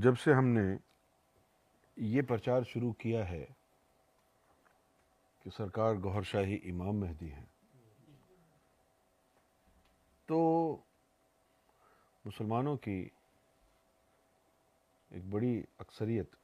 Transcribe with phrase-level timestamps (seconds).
[0.00, 0.76] جب سے ہم نے
[1.96, 3.46] یہ پرچار شروع کیا ہے
[5.38, 7.46] کہ سرکار گوھر شاہی امام مہدی ہیں،
[10.26, 10.76] تو
[12.24, 13.08] مسلمانوں کی
[15.10, 16.34] ایک بڑی اکثریت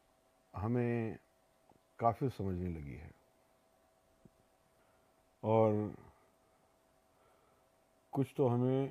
[0.62, 1.14] ہمیں
[1.96, 3.10] کافر سمجھنے لگی ہے۔
[5.40, 5.72] اور
[8.10, 8.88] کچھ تو ہمیں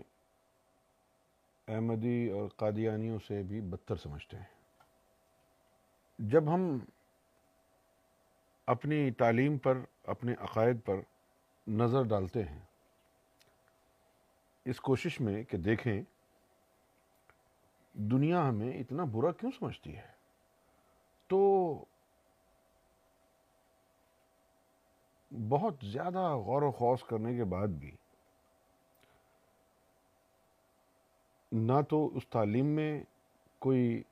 [1.68, 4.46] احمدی اور قادیانیوں سے بھی بدتر سمجھتے ہیں۔
[6.20, 6.80] جب ہم
[8.66, 10.96] اپنی تعلیم پر، اپنے عقائد پر
[11.68, 12.60] نظر ڈالتے ہیں،
[14.66, 16.02] اس کوشش میں کہ دیکھیں،
[17.94, 20.12] دنیا ہمیں اتنا برا کیوں سمجھتی ہے؟
[21.28, 21.40] تو
[25.50, 27.96] بہت زیادہ غور و خوص کرنے کے بعد بھی
[31.52, 33.04] نہ تو اس تعلیم میں
[33.60, 34.04] کوئی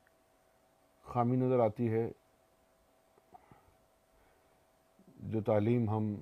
[1.02, 2.10] خامی نظر آتی ہے
[5.16, 6.14] جو تعلیم ہم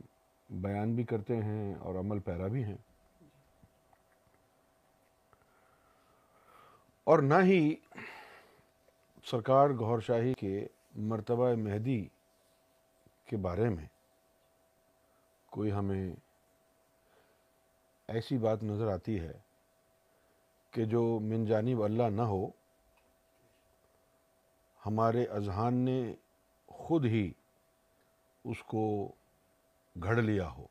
[0.50, 2.76] بیان بھی کرتے ہیں اور عمل پیرا بھی ہیں۔
[7.04, 7.74] اور نہ ہی
[9.24, 12.08] سرکار گہر شاہی کے مرتبہ مہدی
[13.24, 13.86] کے بارے میں
[15.46, 16.14] کوئی ہمیں
[18.08, 19.32] ایسی بات نظر آتی ہے
[20.74, 22.46] کہ جو من جانب اللہ نہ ہو،
[24.86, 26.14] ہمارے اذہان نے
[26.66, 27.32] خود ہی
[28.44, 29.12] اس کو
[30.02, 30.66] گھڑ لیا ہو۔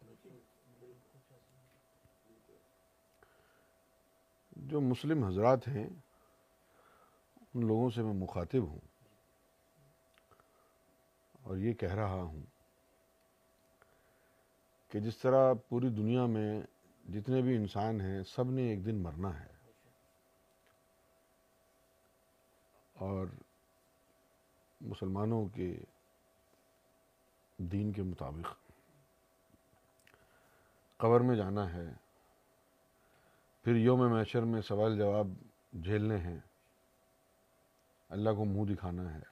[4.56, 5.88] جو مسلم حضرات ہیں،
[7.54, 8.80] ان لوگوں سے میں مخاطب ہوں
[11.44, 12.42] اور یہ کہہ رہا ہوں
[14.90, 16.62] کہ جس طرح پوری دنیا میں
[17.10, 19.53] جتنے بھی انسان ہیں، سب نے ایک دن مرنا ہے۔
[23.04, 23.28] اور
[24.82, 25.70] مسلمانوں کے
[27.58, 28.48] دین کے مطابق
[30.98, 31.86] قبر میں جانا ہے،
[33.66, 35.28] پھر یوم میشر میں سوال جواب
[35.84, 36.40] جھیلنے ہیں،
[38.10, 39.26] اللہ کو منہ دکھانا ہے۔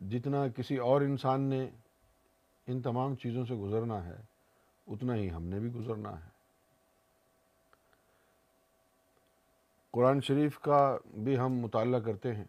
[0.00, 1.62] جتنا کسی اور انسان نے
[2.66, 4.18] ان تمام چیزوں سے گزرنا ہے،
[4.86, 6.29] اتنا ہی ہم نے بھی گزرنا ہے۔
[9.92, 12.44] قرآن شریف کا بھی ہم مطالعہ کرتے ہیں۔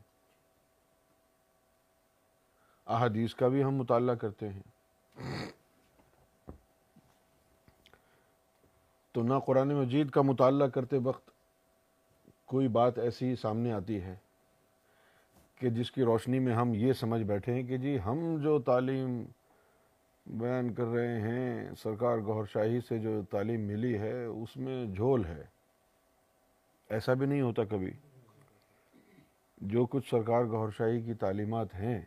[2.88, 4.62] احادیث کا بھی ہم مطالعہ کرتے ہیں۔
[9.12, 11.30] تو نہ قرآن مجید کا مطالعہ کرتے وقت
[12.46, 14.16] کوئی بات ایسی سامنے آتی ہے
[15.56, 19.25] کہ جس کی روشنی میں ہم یہ سمجھ بیٹھے ہیں کہ جی ہم جو تعلیم
[20.25, 25.25] بیان کر رہے ہیں، سرکار گہر شاہی سے جو تعلیم ملی ہے، اس میں جھول
[25.25, 25.61] ہے۔
[26.91, 27.91] ایسا بھی نہیں ہوتا کبھی۔
[29.57, 32.02] جو کچھ سرکار گہر شاہی کی تعلیمات ہیں،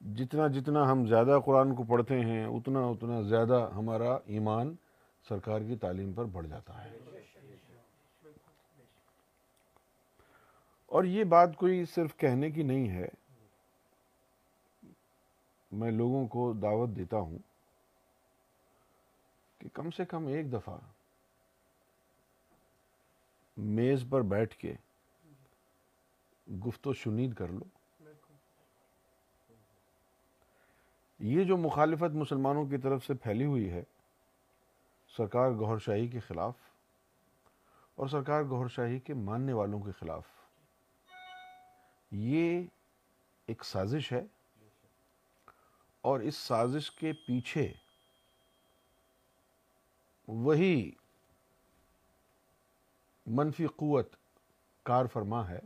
[0.00, 4.74] جتنا جتنا ہم زیادہ قرآن کو پڑھتے ہیں، اتنا اتنا زیادہ ہمارا ایمان
[5.28, 6.98] سرکار کی تعلیم پر بڑھ جاتا ہے۔
[10.86, 13.08] اور یہ بات کوئی صرف کہنے کی نہیں ہے۔
[15.72, 17.38] میں لوگوں کو دعوت دیتا ہوں
[19.58, 20.78] کہ کم سے کم ایک دفعہ
[23.58, 24.74] میز پر بیٹھ کے
[26.66, 27.64] گفت و شنید کر لو۔
[31.18, 33.82] یہ جو مخالفت مسلمانوں کی طرف سے پھیلی ہوئی ہے،
[35.16, 36.54] سرکار گہر شاہی کے خلاف
[37.94, 40.26] اور سرکار گہر شاہی کے ماننے والوں کے خلاف۔
[42.10, 42.62] یہ
[43.46, 44.22] ایک سازش ہے
[46.00, 47.72] اور اس سازش کے پیچھے
[50.28, 50.90] وہی
[53.28, 54.14] منفی قوت
[54.86, 55.58] کار فرما ہے،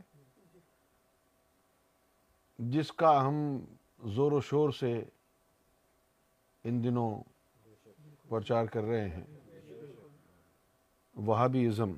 [2.59, 3.35] جس کا ہم
[4.13, 4.93] زور و شور سے
[6.63, 7.23] ان دنوں
[8.29, 9.23] پرچار کر رہے ہیں۔
[11.15, 11.93] وہابی ازم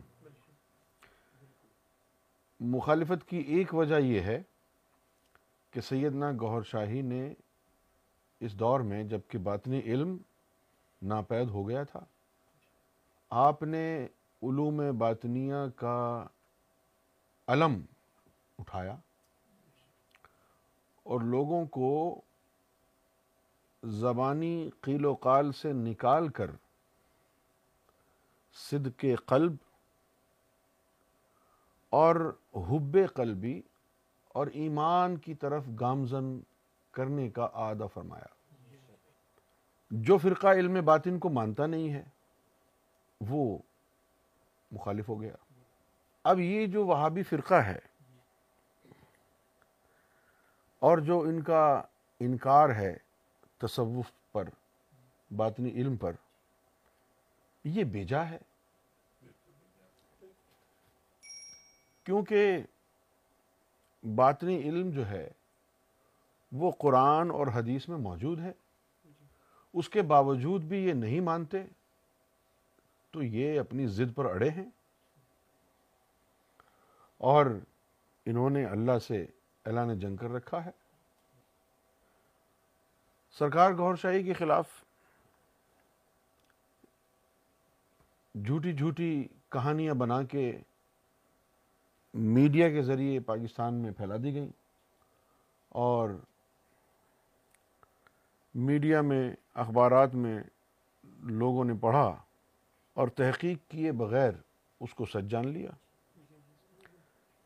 [2.60, 4.42] مخالفت کی ایک وجہ یہ ہے
[5.74, 7.34] کہ سیدنا گوھر شاہی نے
[8.42, 10.18] اس دور میں جبکہ باطنی علم
[11.02, 12.04] ناپید ہو گیا تھا،
[13.32, 13.86] آپ نے
[14.50, 16.28] علوم باطنیہ کا
[17.48, 17.82] علم
[18.60, 18.96] اٹھایا
[21.04, 22.22] اور لوگوں کو
[23.84, 26.52] زبانی قیل و قال سے نکال کر
[28.54, 29.56] صدق قلب
[31.90, 33.62] اور حب قلبی
[34.28, 36.40] اور ایمان کی طرف گامزن
[36.92, 38.34] کرنے کا آدھا فرمایا۔
[39.92, 42.04] جو فرقہ علم باطن کو مانتا نہیں ہے،
[43.22, 43.58] وہ
[44.72, 45.34] مخالف ہو گیا۔
[46.24, 47.80] اب یہ جو وہابی فرقہ ہے
[50.80, 51.82] اور جو ان کا
[52.20, 52.98] انکار ہے
[53.58, 54.50] تصوف پر،
[55.36, 56.14] باطنی علم پر،
[57.64, 58.38] یہ بیجا ہے۔
[62.04, 62.58] کیونکہ
[64.16, 65.30] باطنی علم جو ہے
[66.52, 68.52] وہ قرآن اور حدیث میں موجود ہے۔
[69.74, 71.64] اس کے باوجود بھی یہ نہیں مانتے۔
[73.16, 74.70] تو یہ اپنی ضد پر اڑے ہیں؟
[77.18, 77.46] اور
[78.26, 79.26] انہوں نے اللہ سے
[79.66, 80.72] اعلان جنگ کر رکھا ہے؟
[83.32, 84.68] سرکار گور شاہی کے خلاف
[88.46, 90.60] جھوٹی جھوٹی کہانیاں بنا کے
[92.14, 94.52] میڈیا کے ذریعے پاکستان میں پھیلا دی گئیں
[95.70, 96.10] اور
[98.56, 100.44] میڈیا میں، اخبارات میں
[101.24, 102.22] لوگوں نے پڑھا
[102.96, 104.32] اور تحقیق کیے بغیر
[104.80, 105.70] اس کو سچ جان لیا۔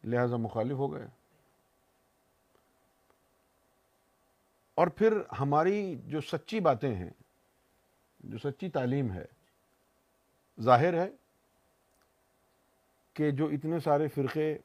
[0.04, 1.08] لہذا مخالف ہو گئے۔
[4.76, 7.10] اور پھر ہماری جو سچی باتیں ہیں،
[8.20, 9.26] جو سچی تعلیم ہے،
[10.62, 11.10] ظاہر ہے
[13.14, 14.58] کہ جو اتنے سارے فرقے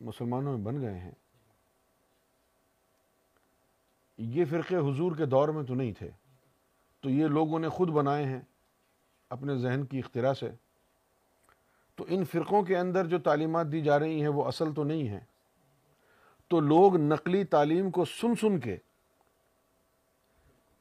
[0.00, 1.14] مسلمانوں میں بن گئے ہیں،
[4.18, 6.10] یہ فرقے حضور کے دور میں تو نہیں تھے۔
[7.00, 8.40] تو یہ لوگوں نے خود بنائے ہیں۔
[9.30, 10.50] اپنے ذہن کی اختراع سے۔
[11.96, 15.08] تو ان فرقوں کے اندر جو تعلیمات دی جا رہی ہیں وہ اصل تو نہیں
[15.08, 15.20] ہیں۔
[16.48, 18.76] تو لوگ نقلی تعلیم کو سن سن کے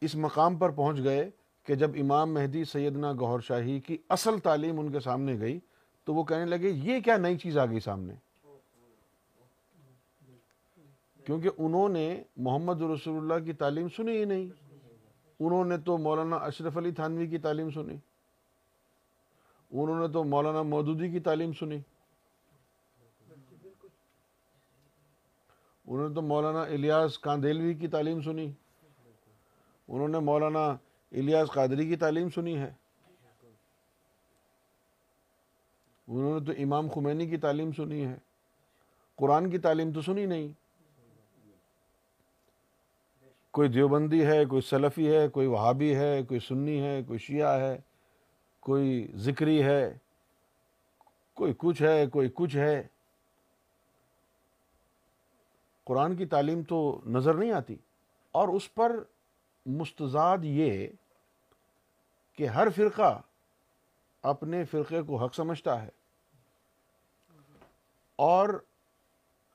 [0.02, 1.30] اس مقام پر پہنچ گئے
[1.64, 5.60] کہ جب امام مہدی سیدنا گہر شاہی کی اصل تعلیم ان کے سامنے گئی
[6.04, 8.14] تو وہ کہنے لگے، یہ کیا نئی چیز آ گئی سامنے؟
[11.26, 14.50] کیونکہ انہوں نے محمد رسول اللہ کی تعلیم سنی ہی نہیں۔
[15.40, 17.98] انہوں نے تو مولانا اشرف علی تھانوی کی تعلیم سنی۔
[19.72, 21.78] انہوں نے تو مولانا مودودی کی تعلیم سنی۔
[25.88, 28.52] انہوں نے تو مولانا الیاس کاندیلوی کی تعلیم سنی۔
[29.88, 30.66] انہوں نے مولانا
[31.12, 32.74] الیاس قادری کی تعلیم سنی ہے۔
[36.08, 38.16] انہوں نے تو امام خمینی کی تعلیم سنی ہے۔
[39.16, 40.48] قرآن کی تعلیم تو سنی نہیں۔
[43.52, 47.80] کوئی دیوبندی ہے، کوئی سلفی ہے، کوئی وہابی ہے، کوئی سنی ہے، کوئی شیعہ ہے۔
[48.68, 49.98] کوئی ذکری ہے،
[51.34, 52.88] کوئی کچھ ہے، کوئی کچھ ہے۔
[55.84, 57.76] قرآن کی تعلیم تو نظر نہیں آتی۔
[58.32, 59.04] اور اس پر
[59.66, 60.88] مستضاد یہ
[62.34, 63.22] کہ ہر فرقہ
[64.24, 65.90] اپنے فرقے کو حق سمجھتا ہے۔
[68.16, 68.64] اور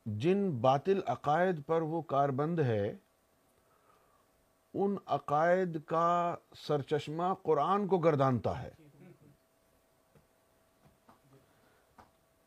[0.07, 2.97] جن باطل عقائد پر وہ کاربند ہے،
[4.75, 8.71] ان عقائد کا سرچشمہ قرآن کو گردانتا ہے۔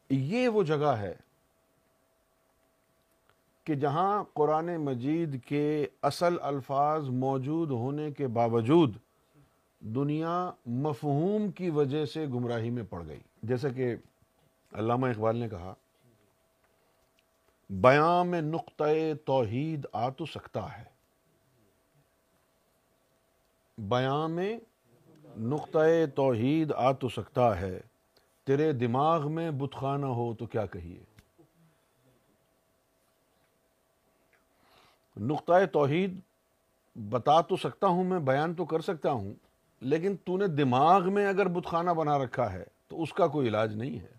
[0.10, 1.16] یہ وہ جگہ ہے
[3.64, 8.98] کہ جہاں قرآن مجید کے اصل الفاظ موجود ہونے کے باوجود
[9.80, 13.96] دنیا مفہوم کی وجہ سے گمراہی میں پڑ گئی۔ جیسا کہ
[14.74, 15.74] علامہ اقبال نے کہا
[17.70, 20.84] بیاں میں نقطۂ توحید آ تو سکتا ہے۔
[23.78, 24.60] بیاں میں
[25.38, 27.82] نقطۂ توحید آ تو سکتا ہے۔
[28.46, 31.04] تیرے دماغ میں بتخانہ ہو تو کیا کہیے؟
[35.18, 36.20] نقطۂ توحید
[37.10, 39.34] بتا تو سکتا ہوں میں، بیان تو کر سکتا ہوں،
[39.82, 43.76] لیکن تو نے دماغ میں اگر بتخانہ بنا رکھا ہے تو اس کا کوئی علاج
[43.76, 44.14] نہیں ہے۔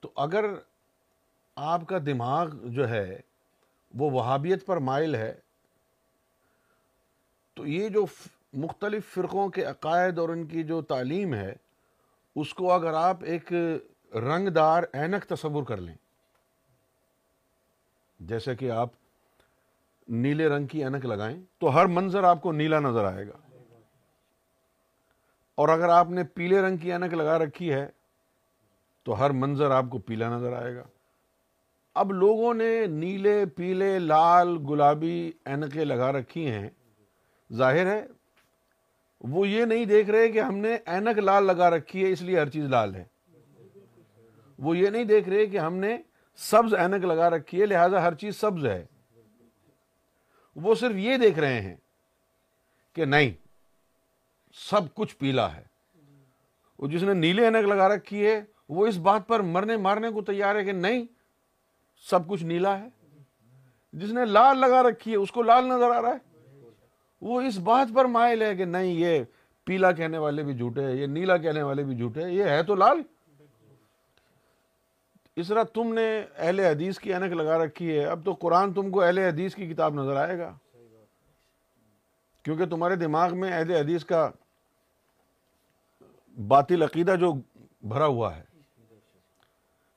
[0.00, 0.44] تو اگر
[1.54, 3.20] آپ کا دماغ جو ہے
[3.94, 5.40] وہ وہابیت پر مائل ہے،
[7.54, 8.06] تو یہ جو
[8.56, 11.54] مختلف فرقوں کے عقائد اور ان کی جو تعلیم ہے،
[12.36, 13.52] اس کو اگر آپ ایک
[14.14, 15.94] رنگ دار اینک تصور کر لیں۔
[18.20, 18.88] جیسے کہ آپ
[20.08, 23.56] نیلے رنگ کی اینک لگائیں، تو ہر منظر آپ کو نیلا نظر آئے گا۔
[25.54, 27.88] اور اگر آپ نے پیلے رنگ کی اینک لگا رکھی ہے،
[29.02, 30.82] تو ہر منظر آپ کو پیلا نظر آئے گا۔
[31.94, 36.70] اب لوگوں نے نیلے، پیلے، لال، گلابی اینکیں لگا رکھی ہیں۔
[37.52, 38.06] ظاہر ہے
[39.20, 42.40] وہ یہ نہیں دیکھ رہے کہ ہم نے اینک لال لگا رکھی ہے، اس لیے
[42.40, 43.04] ہر چیز لال ہے۔
[44.58, 45.98] وہ یہ نہیں دیکھ رہے کہ ہم نے
[46.36, 48.86] سبز اینک لگا رکھی ہے، لہذا ہر چیز سبز ہے۔
[50.56, 51.76] وہ صرف یہ دیکھ رہے ہیں
[52.92, 53.32] کہ نہیں،
[54.70, 55.62] سب کچھ پیلا ہے۔
[56.78, 60.22] وہ جس نے نیلے اینک لگا رکھی ہے، وہ اس بات پر مرنے مارنے کو
[60.22, 61.06] تیار ہے کہ نہیں،
[62.10, 62.88] سب کچھ نیلا ہے۔
[63.92, 66.25] جس نے لال لگا رکھی ہے، اس کو لال نظر آ رہا ہے۔
[67.20, 69.22] وہ اس بات پر مائل ہے کہ نہیں، یہ
[69.64, 72.62] پیلا کہنے والے بھی جھوٹے ہیں، یہ نیلا کہنے والے بھی جھوٹے ہیں، یہ ہے
[72.62, 73.02] تو لال۔
[75.36, 78.90] اس طرح تم نے اہل حدیث کی انک لگا رکھی ہے، اب تو قرآن تم
[78.90, 80.56] کو اہل حدیث کی کتاب نظر آئے گا۔
[82.42, 84.30] کیونکہ تمہارے دماغ میں اہل حدیث کا
[86.48, 87.32] باطل عقیدہ جو
[87.82, 88.42] بھرا ہوا ہے۔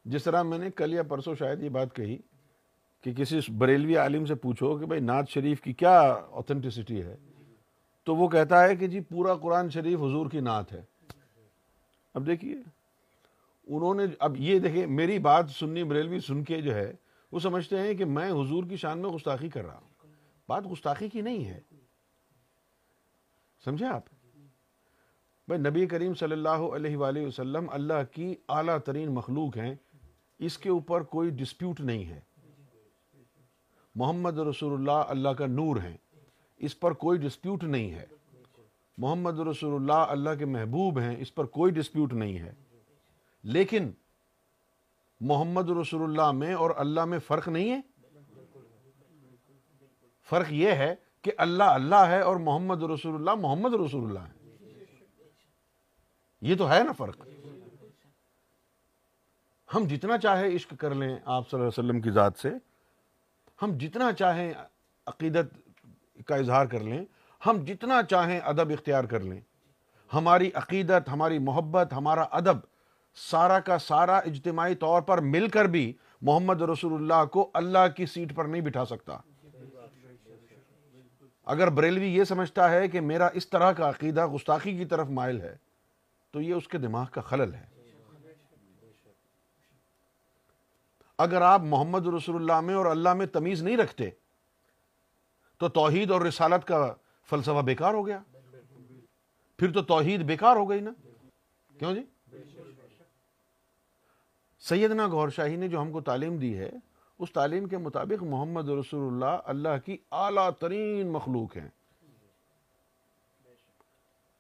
[0.05, 2.17] جس طرح میں نے کل یا پرسوں شاید یہ بات کہی
[3.01, 7.15] کہ کسی بریلوی عالم سے پوچھو کہ بھائی نعت شریف کی کیا اوتھینٹسٹی ہے،
[8.03, 10.82] تو وہ کہتا ہے کہ جی پورا قرآن شریف حضور کی نعت ہے۔
[12.13, 12.56] اب دیکھیے،
[13.68, 16.94] انہوں نے اب یہ دیکھیں، میری بات سننی بریلوی سن کے جو ہے،
[17.32, 20.08] وہ سمجھتے ہیں کہ میں حضور کی شان میں گستاخی کر رہا ہوں۔
[20.48, 21.60] بات گستاخی کی نہیں ہے۔
[23.65, 24.03] سمجھے آپ؟
[25.48, 29.75] بھائی نبی کریم صلی اللہ علیہ وآلہ وسلم اللہ کی اعلیٰ ترین مخلوق ہیں۔
[30.39, 32.28] اس کے اوپر کوئی ڈسپیوٹ نہیں ہے۔
[33.96, 35.98] محمد رسول اللہ اللہ کا نور ہیں۔
[36.58, 38.05] اس پر کوئی ڈسپیوٹ نہیں ہے۔
[38.98, 42.53] محمد رسول اللہ اللہ کے محبوب ہیں، اس پر کوئی ڈسپیوٹ نہیں ہے۔
[43.43, 43.91] لیکن
[45.19, 47.81] محمد رسول اللہ میں اور اللہ میں فرق نہیں ہے؟
[50.29, 54.50] فرق یہ ہے کہ اللہ اللہ ہے اور محمد رسول اللہ محمد رسول اللہ ہے
[56.41, 57.27] یہ تو ہے نا فرق۔
[59.75, 62.68] ہم جتنا چاہے عشق کر لیں آپ صلی اللہ علیہ وسلم کی ذات سے۔
[63.62, 64.54] ہم جتنا چاہیں
[65.08, 65.48] عقیدت
[66.28, 67.06] کا اظہار کر لیں،
[67.46, 69.42] ہم جتنا چاہیں ادب اختیار کر لیں۔
[70.13, 72.58] ہماری عقیدت، ہماری محبت، ہمارا ادب
[73.16, 78.06] سارا کا سارا اجتماعی طور پر مل کر بھی محمد رسول اللہ کو اللہ کی
[78.06, 79.18] سیٹ پر نہیں بٹھا سکتا۔
[81.46, 85.42] اگر بریلوی یہ سمجھتا ہے کہ میرا اس طرح کا عقیدہ گستاخی کی طرف مائل
[85.42, 85.56] ہے،
[86.32, 87.78] تو یہ اس کے دماغ کا خلل ہے۔
[91.19, 94.09] اگر آپ محمد رسول اللہ میں اور اللہ میں تمیز نہیں رکھتے،
[95.57, 96.93] تو توحید اور رسالت کا
[97.29, 98.19] فلسفہ بیکار ہو گیا۔
[99.57, 100.91] پھر تو توحید بیکار ہو گئی نا۔
[101.79, 102.01] کیوں جی؟
[104.59, 106.69] سیدنا گور شاہی نے جو ہم کو تعلیم دی ہے،
[107.19, 111.69] اس تعلیم کے مطابق محمد رسول اللہ اللہ کی اعلیٰ ترین مخلوق ہیں۔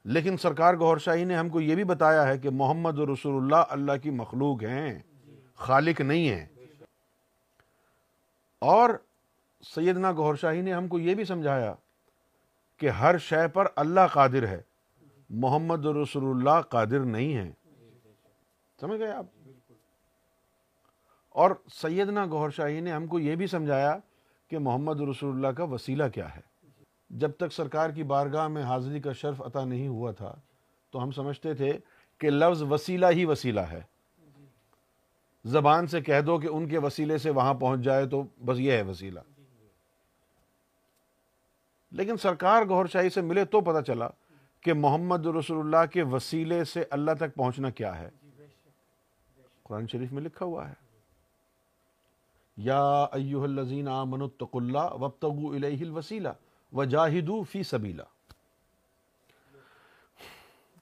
[0.05, 3.63] لیکن سرکار گور شاہی نے ہم کو یہ بھی بتایا ہے کہ محمد رسول اللہ
[3.69, 4.99] اللہ کی مخلوق ہیں،
[5.55, 6.45] خالق نہیں ہیں۔
[8.61, 8.89] اور
[9.61, 11.73] سیدنا گور شاہی نے ہم کو یہ بھی سمجھایا
[12.77, 14.61] کہ ہر شے پر اللہ قادر ہے،
[15.29, 17.51] محمد رسول اللہ قادر نہیں ہے
[18.79, 19.25] سمجھ گئے آپ؟
[21.29, 23.97] اور سیدنا گوھر شاہی نے ہم کو یہ بھی سمجھایا
[24.47, 26.41] کہ محمد رسول اللہ کا وسیلہ کیا ہے۔
[27.09, 30.35] جب تک سرکار کی بارگاہ میں حاضری کا شرف عطا نہیں ہوا تھا،
[30.91, 31.77] تو ہم سمجھتے تھے
[32.17, 33.81] کہ لفظ وسیلہ ہی وسیلہ ہے۔
[35.49, 38.71] زبان سے کہہ دو کہ ان کے وسیلے سے وہاں پہنچ جائے تو بس یہ
[38.71, 39.19] ہے وسیلہ۔
[41.91, 44.07] لیکن سرکار گوھر شاہی سے ملے تو پتا چلا
[44.61, 48.09] کہ محمد رسول اللہ کے وسیلے سے اللہ تک پہنچنا کیا ہے۔
[49.63, 50.73] قرآن شریف میں لکھا ہوا ہے۔
[52.57, 56.29] یا ایوہ الذین آمنوا اتقوا اللہ وابتغوا الیہ الوسیلہ
[56.73, 58.03] وجاہدوا فی سبیلہ۔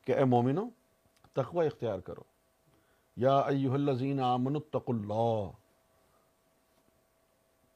[0.06, 0.70] کہ اے مومنو
[1.34, 2.37] تقوی اختیار کرو۔
[3.18, 5.52] یا ایوہ الذین آمنوا اتقوا اللہ۔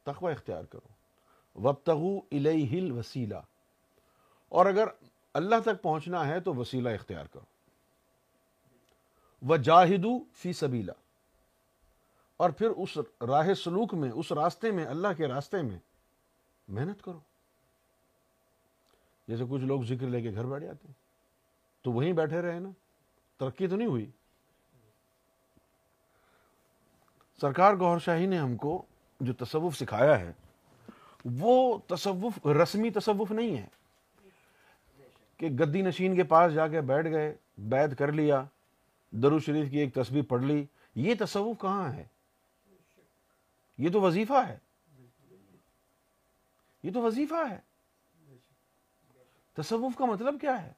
[0.03, 0.87] تقوی اختیار کرو۔
[1.55, 3.35] وابتغوا الیہ الوسیلہ۔
[4.49, 4.87] اور اگر
[5.33, 7.45] اللہ تک پہنچنا ہے تو وسیلہ اختیار کرو۔
[9.49, 10.91] وجاہدوا فی سبیلہ۔
[12.37, 15.79] اور پھر اس راہ سلوک میں، اس راستے میں، اللہ کے راستے میں
[16.67, 17.19] محنت کرو۔
[19.27, 20.93] جیسے کچھ لوگ ذکر لے کے گھر بیٹھ جاتے ہیں،
[21.81, 22.69] تو وہیں بیٹھے رہے نا۔
[23.37, 24.11] ترقی تو نہیں ہوئی۔
[27.41, 28.85] سرکار گوھر شاہی نے ہم کو
[29.19, 30.31] جو تصوف سکھایا ہے،
[31.25, 33.67] وہ تصوف، رسمی تصوف نہیں ہے۔
[35.37, 38.43] کہ گدی نشین کے پاس جا کے بیٹھ گئے بیت کر لیا،
[39.11, 42.03] درو شریف کی ایک تصویر پڑھ لی، یہ تصوف کہاں ہے؟
[43.77, 44.57] یہ تو وظیفہ ہے۔
[46.83, 47.59] یہ تو وظیفہ ہے۔
[49.53, 50.71] تصوف کا مطلب کیا ہے؟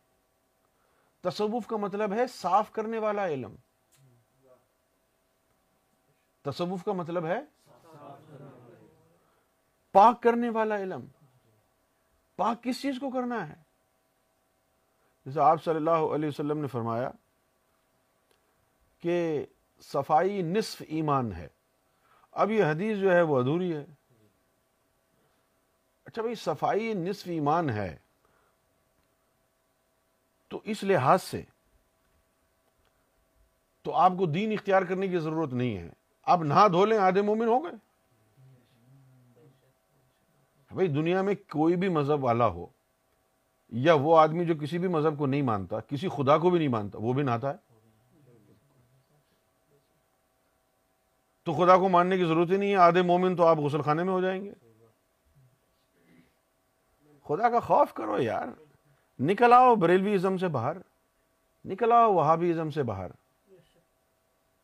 [1.21, 3.55] تصوف کا مطلب ہے صاف کرنے والا علم۔
[6.43, 7.39] تصوف کا مطلب ہے
[9.91, 11.05] پاک کرنے والا علم۔
[12.35, 13.53] پاک کس چیز کو کرنا ہے؟
[15.25, 17.11] جیسے آپ صلی اللہ علیہ وسلم نے فرمایا
[18.99, 19.45] کہ
[19.81, 21.47] صفائی نصف ایمان ہے۔
[22.31, 23.85] اب یہ حدیث جو ہے وہ ادھوری ہے۔
[26.05, 27.97] اچھا بھائی، صفائی نصف ایمان ہے۔
[30.47, 31.43] تو اس لحاظ سے
[33.81, 35.89] تو آپ کو دین اختیار کرنے کی ضرورت نہیں ہے۔
[36.23, 37.71] آپ نہا دھو لیں، آدھے مومن ہو گئے۔
[40.73, 42.65] بھائی، دنیا میں کوئی بھی مذہب والا ہو،
[43.69, 46.67] یا وہ آدمی جو کسی بھی مذہب کو نہیں مانتا، کسی خدا کو بھی نہیں
[46.67, 47.55] مانتا، وہ بھی نہاتا ہے۔
[51.43, 54.03] تو خدا کو ماننے کی ضرورت ہی نہیں ہے، آدھے مومن تو آپ غسل خانے
[54.03, 54.53] میں ہو جائیں گے۔
[57.23, 58.47] خدا کا خوف کرو یار۔
[59.19, 60.77] نکل آؤ بریلوی ازم سے باہر۔
[61.65, 63.11] نکل آؤ وہابی ازم سے باہر۔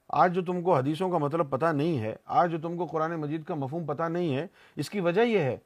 [0.09, 3.15] آج جو تم کو حدیثوں کا مطلب پتا نہیں ہے، آج جو تم کو قرآن
[3.15, 5.57] مجید کا مفہوم پتا نہیں ہے، اس کی وجہ یہ ہے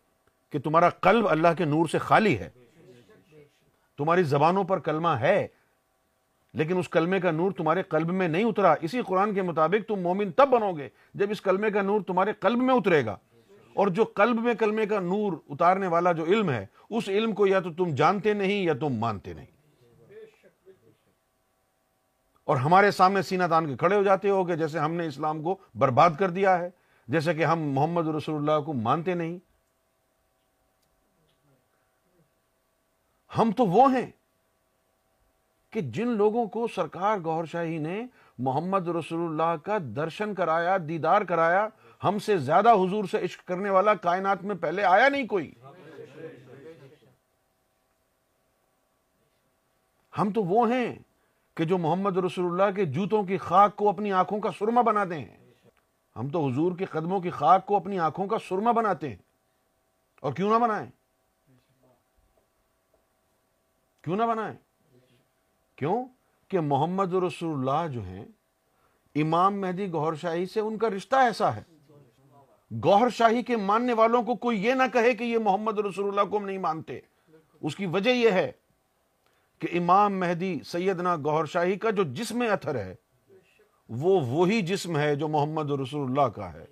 [0.50, 2.50] کہ تمہارا قلب اللہ کے نور سے خالی ہے۔
[3.98, 5.48] تمہاری زبانوں پر کلمہ ہے،
[6.54, 10.00] لیکن اس کلمے کا نور تمہارے قلب میں نہیں اترا۔ اسی قرآن کے مطابق تم
[10.00, 13.18] مومن تب بنو گے جب اس کلمے کا نور تمہارے قلب میں اترے گا۔
[13.74, 17.48] اور جو قلب میں کلمے کا نور اتارنے والا جو علم ہے، اس علم کو
[17.48, 19.53] یا تو تم جانتے نہیں یا تم مانتے نہیں۔
[22.44, 25.42] اور ہمارے سامنے سینہ تان کے کھڑے ہو جاتے ہو کہ جیسے ہم نے اسلام
[25.42, 26.70] کو برباد کر دیا ہے،
[27.08, 29.38] جیسے کہ ہم محمد رسول اللہ کو مانتے نہیں۔
[33.38, 34.12] ہم تو وہ ہیں
[35.72, 38.06] کہ جن لوگوں کو سرکار گور شاہی نے
[38.38, 41.68] محمد رسول اللہ کا درشن کرایا، دیدار کرایا،
[42.04, 45.52] ہم سے زیادہ حضور سے عشق کرنے والا کائنات میں پہلے آیا نہیں کوئی۔
[50.18, 50.96] ہم تو وہ ہیں
[51.56, 55.20] کہ جو محمد رسول اللہ کے جوتوں کی خاک کو اپنی آنکھوں کا سرما بناتے
[55.20, 55.38] ہیں۔
[56.16, 59.16] ہم تو حضور کے قدموں کی خاک کو اپنی آنکھوں کا سرما بناتے ہیں۔
[60.22, 60.92] اور کیوں نہ بنائیں؟
[64.04, 64.58] کیوں نہ بنائیں؟
[65.76, 66.06] کیوں؟
[66.48, 68.26] کہ محمد رسول اللہ جو ہیں،
[69.16, 71.64] امام مہدی گوھر شاہی سے ان کا رشتہ ایسا ہے۔
[72.84, 76.30] گوھر شاہی کے ماننے والوں کو کوئی یہ نہ کہے کہ یہ محمد رسول اللہ
[76.30, 77.00] کو ہم نہیں مانتے۔
[77.62, 78.52] اس کی وجہ یہ ہے
[79.60, 82.96] کہ امام مہدی سیدنا گوھر شاہی کا جو جسم اتھر ہے،
[83.90, 86.66] وہ وہی جسم ہے جو محمد رسول اللہ کا ہے۔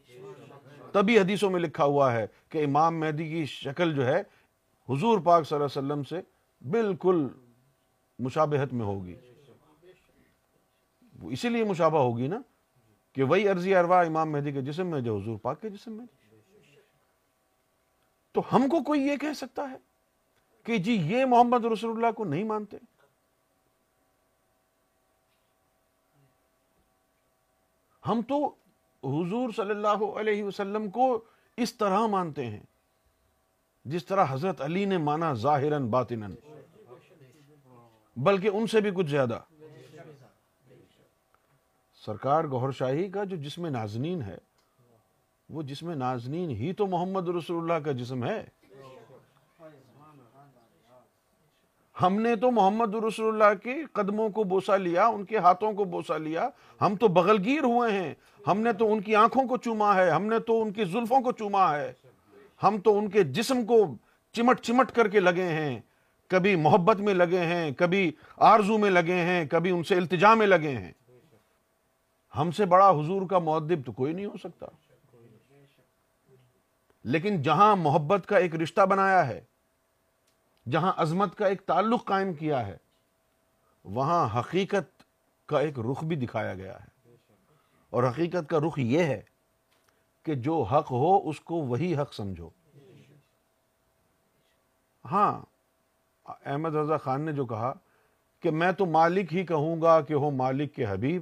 [0.91, 4.21] تبھی حدیثوں میں لکھا ہوا ہے کہ امام مہدی کی شکل جو ہے،
[4.89, 6.21] حضور پاک صلی اللہ علیہ وسلم سے
[6.69, 7.27] بالکل
[8.19, 9.15] مشابہت میں ہوگی۔
[11.21, 12.39] اسی لیے مشابہ ہوگی نا
[13.13, 16.05] کہ وہی عرضی اروا امام مہدی کے جسم میں جو حضور پاک کے جسم میں
[18.31, 19.90] تو ہم کو کوئی یہ کہہ سکتا ہے؟
[20.63, 22.77] کہ جی یہ محمد رسول اللہ کو نہیں مانتے۔
[28.07, 28.47] ہم تو
[29.03, 31.23] حضور صلی اللہ علیہ وسلم کو
[31.57, 32.59] اس طرح مانتے ہیں،
[33.85, 36.35] جس طرح حضرت علی نے مانا ظاہراً باطناً۔
[38.15, 39.39] بلکہ ان سے بھی کچھ زیادہ۔
[41.95, 44.37] سرکار گوھر شاہی کا جو جسم نازنین ہے،
[45.49, 48.47] وہ جسم نازنین ہی تو محمد رسول اللہ کا جسم ہے۔
[52.01, 55.83] ہم نے تو محمد رسول اللہ کے قدموں کو بوسا لیا، ان کے ہاتھوں کو
[55.83, 56.49] بوسا لیا۔
[56.81, 58.13] ہم تو بغلگیر ہوئے ہیں۔
[58.47, 61.21] ہم نے تو ان کی آنکھوں کو چوما ہے، ہم نے تو ان کی زلفوں
[61.21, 61.93] کو چوما ہے۔
[62.63, 63.95] ہم تو ان کے جسم کو
[64.33, 65.79] چمٹ چمٹ کر کے لگے ہیں۔
[66.27, 70.47] کبھی محبت میں لگے ہیں، کبھی آرزو میں لگے ہیں، کبھی ان سے التجا میں
[70.47, 70.91] لگے ہیں۔
[72.37, 74.65] ہم سے بڑا حضور کا معدب تو کوئی نہیں ہو سکتا۔
[77.03, 79.41] لیکن جہاں محبت کا ایک رشتہ بنایا ہے
[80.69, 82.77] جہاں عظمت کا ایک تعلق قائم کیا ہے،
[83.83, 85.03] وہاں حقیقت
[85.45, 87.15] کا ایک رخ بھی دکھایا گیا ہے۔
[87.89, 89.21] اور حقیقت کا رخ یہ ہے
[90.23, 92.49] کہ جو حق ہو، اس کو وہی حق سمجھو۔
[95.05, 95.41] ہاں
[96.25, 97.73] احمد رضا خان نے جو کہا
[98.39, 101.21] کہ میں تو مالک ہی کہوں گا کہ ہو مالک کے حبیب،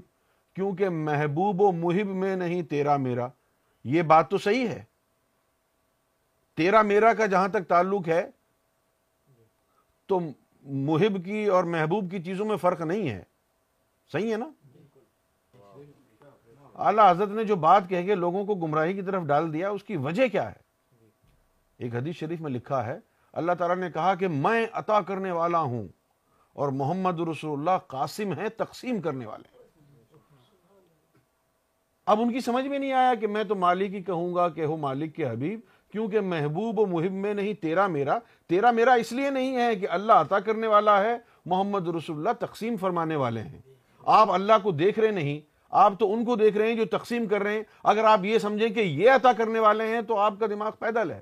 [0.54, 3.28] کیونکہ محبوب و محب میں نہیں، تیرا میرا۔
[3.84, 4.84] یہ بات تو صحیح ہے۔
[6.56, 8.30] تیرا میرا کا جہاں تک تعلق ہے
[10.10, 10.20] تو
[10.64, 13.24] محب کی اور محبوب کی چیزوں میں فرق نہیں ہے۔
[14.12, 14.50] صحیح ہے نا؟
[16.76, 19.84] اعلی حضرت نے جو بات کہہ کے لوگوں کو گمراہی کی طرف ڈال دیا، اس
[19.84, 20.70] کی وجہ کیا ہے؟
[21.78, 23.00] ایک حدیث شریف میں لکھا ہے،
[23.34, 25.88] اللہ تعالیٰ نے کہا کہ میں عطا کرنے والا ہوں
[26.54, 29.58] اور محمد رسول اللہ قاسم ہے تقسیم کرنے والے
[32.06, 34.66] اب ان کی سمجھ میں نہیں آیا کہ میں تو مالک ہی کہوں گا کہ
[34.66, 35.60] ہو مالک کے حبیب
[35.92, 39.90] کیونکہ محبوب و محب میں نہیں، تیرا میرا تیرا میرا اس لیے نہیں ہے کہ
[39.90, 43.62] اللہ عطا کرنے والا ہے، محمد رسول اللہ تقسیم فرمانے والے ہیں۔
[44.04, 47.26] آپ اللہ کو دیکھ رہے نہیں، آپ تو ان کو دیکھ رہے ہیں جو تقسیم
[47.26, 50.34] کر رہے ہیں۔ اگر آپ یہ سمجھیں کہ یہ عطا کرنے والے ہیں تو آپ
[50.40, 51.22] کا دماغ پیدل ہے۔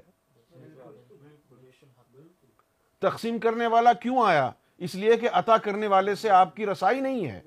[3.00, 7.00] تقسیم کرنے والا کیوں آیا؟ اس لیے کہ عطا کرنے والے سے آپ کی رسائی
[7.00, 7.42] نہیں ہے۔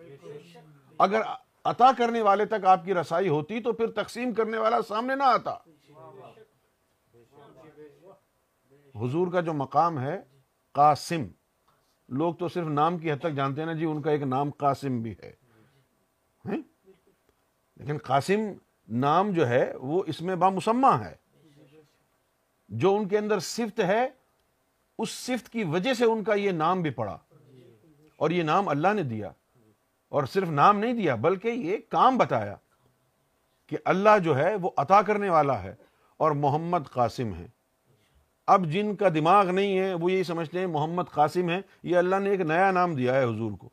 [0.99, 1.21] اگر
[1.65, 5.23] عطا کرنے والے تک آپ کی رسائی ہوتی تو پھر تقسیم کرنے والا سامنے نہ
[5.23, 5.57] آتا۔
[8.95, 10.23] حضور کا جو مقام ہے،
[10.73, 11.27] قاسم۔
[12.09, 14.51] لوگ تو صرف نام کی حد تک جانتے ہیں نا جی ان کا ایک نام
[14.51, 15.33] قاسم بھی ہے۔
[17.77, 18.41] لیکن قاسم
[18.89, 21.17] نام جو ہے، وہ اس میں بامسمہ ہے۔
[22.69, 24.09] جو ان کے اندر صفت ہے،
[24.99, 27.19] اس صفت کی وجہ سے ان کا یہ نام بھی پڑا۔
[28.17, 29.31] اور یہ نام اللہ نے دیا۔
[30.09, 32.57] اور صرف نام نہیں دیا، بلکہ یہ کام بتایا
[33.67, 35.75] کہ اللہ جو ہے، وہ عطا کرنے والا ہے۔
[36.17, 37.60] اور محمد قاسم ہے
[38.47, 42.17] اب جن کا دماغ نہیں ہے، وہ یہی سمجھتے ہیں محمد قاسم ہے یہ اللہ
[42.17, 43.69] نے ایک نیا نام دیا ہے حضور کو۔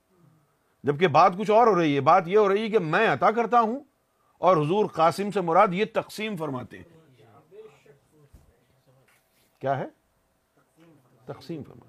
[0.84, 3.32] جبکہ بات کچھ اور ہو رہی ہے۔ بات یہ ہو رہی ہے کہ میں عطا
[3.32, 3.80] کرتا ہوں
[4.38, 6.84] اور حضور قاسم سے مراد یہ تقسیم فرماتے ہیں۔
[9.60, 9.86] کیا ہے؟
[11.26, 11.88] تقسیم فرماتے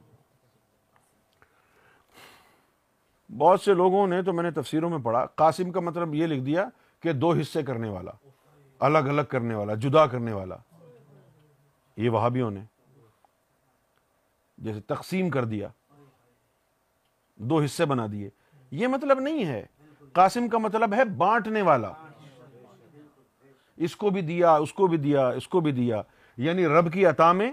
[3.39, 6.41] بہت سے لوگوں نے تو میں نے تفسیروں میں پڑھا، قاسم کا مطلب یہ لکھ
[6.41, 6.69] دیا
[7.01, 8.11] کہ دو حصے کرنے والا،
[8.79, 10.57] الگ الگ کرنے والا، جدا کرنے والا۔
[11.99, 12.61] یہ وہابیوں نے
[14.59, 15.69] جیسے تقسیم کر دیا،
[17.37, 18.31] دو حصے بنا دیے۔
[18.71, 19.67] یہ مطلب نہیں ہے۔
[20.13, 21.93] قاسم کا مطلب ہے بانٹنے والا۔
[23.77, 26.03] اس کو بھی دیا، اس کو بھی دیا، اس کو بھی دیا۔
[26.37, 27.53] یعنی رب کی عطا میں،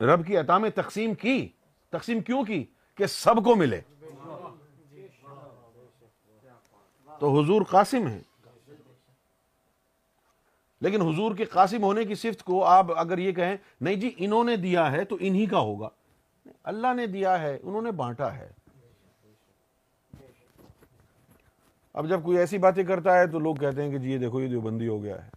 [0.00, 1.48] رب کی عطا میں تقسیم کی۔
[1.90, 3.80] تقسیم کیوں کی؟ کہ سب کو ملے۔
[7.18, 8.22] تو حضور قاسم ہے
[10.84, 14.44] لیکن حضور کے قاسم ہونے کی صفت کو آپ اگر یہ کہیں، نہیں جی انہوں
[14.44, 15.88] نے دیا ہے تو انہی کا ہوگا۔
[16.62, 18.52] اللہ نے دیا ہے، انہوں نے بانٹا ہے۔
[21.92, 24.40] اب جب کوئی ایسی باتیں کرتا ہے تو لوگ کہتے ہیں کہ جی یہ دیکھو،
[24.40, 25.30] یہ دیوبندی ہو گیا ہے۔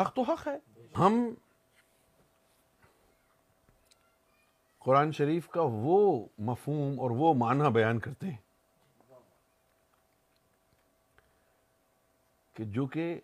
[0.00, 1.34] حق تو حق ہے۔ ہم
[4.78, 8.47] قرآن شریف کا وہ مفہوم اور وہ معنی بیان کرتے ہیں۔
[12.58, 13.20] کہ جو کہ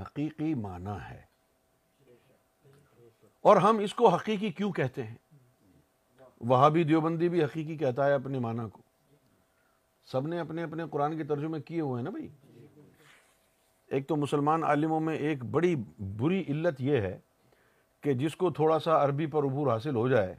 [0.00, 1.22] حقیقی معنی ہے۔
[3.40, 5.14] اور ہم اس کو حقیقی کیوں کہتے ہیں؟
[6.40, 8.82] وہاں بھی دیوبندی بھی حقیقی کہتا ہے اپنے معنی کو۔
[10.06, 12.28] سب نے اپنے اپنے قرآن کے ترجمے کیے ہوئے ہیں نا بھائی؟
[13.86, 17.18] ایک تو مسلمان عالموں میں ایک بڑی بری علت یہ ہے
[18.00, 20.34] کہ جس کو تھوڑا سا عربی پر عبور حاصل ہو جائے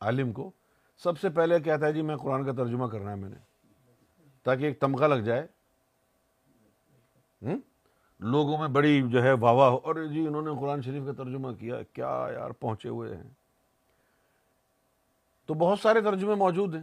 [0.00, 0.50] عالم کو،
[0.96, 3.36] سب سے پہلے کہتا ہے جی میں قرآن کا ترجمہ کرنا ہے میں نے،
[4.42, 5.46] تاکہ ایک تمغہ لگ جائے۔
[8.20, 11.52] لوگوں میں بڑی جو ہے واہ واہ اور جی انہوں نے قرآن شریف کا ترجمہ
[11.52, 13.30] کیا کیا یار پہنچے ہوئے ہیں؟
[15.46, 16.82] تو بہت سارے ترجمے موجود ہیں،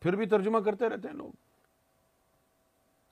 [0.00, 1.30] پھر بھی ترجمہ کرتے رہتے ہیں لوگ۔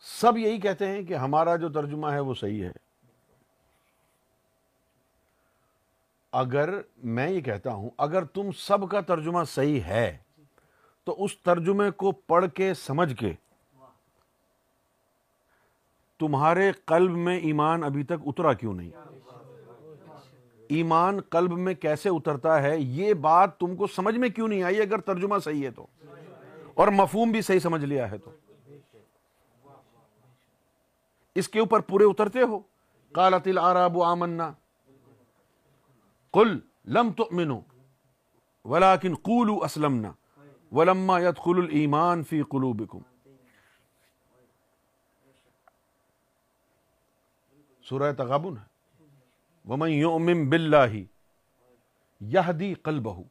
[0.01, 2.73] سب یہی کہتے ہیں کہ ہمارا جو ترجمہ ہے وہ صحیح ہے۔
[6.33, 10.19] اگر میں یہ کہتا ہوں، اگر تم سب کا ترجمہ صحیح ہے،
[11.05, 13.33] تو اس ترجمے کو پڑھ کے، سمجھ کے
[16.23, 18.91] تمہارے قلب میں ایمان ابھی تک اترا کیوں نہیں؟
[20.69, 24.81] ایمان قلب میں کیسے اترتا ہے؟ یہ بات تم کو سمجھ میں کیوں نہیں آئی؟
[24.81, 25.87] اگر ترجمہ صحیح ہے تو۔
[26.75, 28.31] اور مفہوم بھی صحیح سمجھ لیا ہے تو۔
[31.35, 32.61] اس کے اوپر پورے اترتے ہو۔
[33.13, 34.53] قالت العراب آمنا۔
[36.31, 37.61] قل لم تؤمنوا،
[38.65, 40.13] ولكن قولوا اسلمنا،
[40.73, 42.99] ولما يدخل الايمان في قلوبكم۔
[47.83, 48.73] سورہ تغابن ہے۔
[49.69, 50.95] ومن يؤمن بالله
[52.23, 53.23] يهدي قلبه۔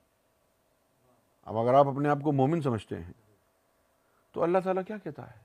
[1.45, 3.13] اب اگر آپ اپنے آپ کو مومن سمجھتے ہیں،
[4.31, 5.39] تو اللہ تعالیٰ کیا کہتا ہے؟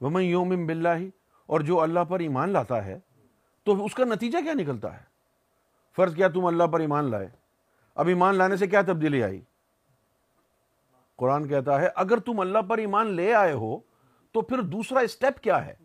[0.00, 0.88] ومن یوم باللہ
[1.46, 2.98] اور جو اللہ پر ایمان لاتا ہے،
[3.64, 5.04] تو اس کا نتیجہ کیا نکلتا ہے؟
[5.96, 7.28] فرض کیا تم اللہ پر ایمان لائے۔
[7.94, 9.40] اب ایمان لانے سے کیا تبدیلی آئی؟
[11.16, 13.78] قرآن کہتا ہے، اگر تم اللہ پر ایمان لے آئے ہو،
[14.32, 15.83] تو پھر دوسرا اسٹیپ کیا ہے؟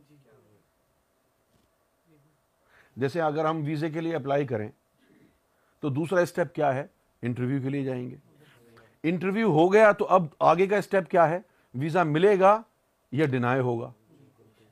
[3.00, 4.70] جیسے اگر ہم ویزے کے لیے اپلائی کریں،
[5.80, 6.86] تو دوسرا اسٹیپ کیا ہے؟
[7.22, 8.16] انٹرویو کے لیے جائیں گے۔
[9.04, 11.40] انٹرویو ہو گیا تو اب آگے کا اسٹیپ کیا ہے؟
[11.74, 12.62] ویزا ملے گا
[13.12, 13.92] یا ڈینائی ہوگا؟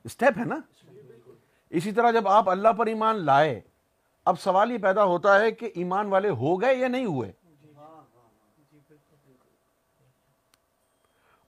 [0.04, 0.58] اسٹیپ ہے نا؟
[1.70, 3.60] اسی طرح جب آپ اللہ پر ایمان لائے،
[4.24, 7.32] اب سوال یہ پیدا ہوتا ہے کہ ایمان والے ہو گئے یا نہیں ہوئے؟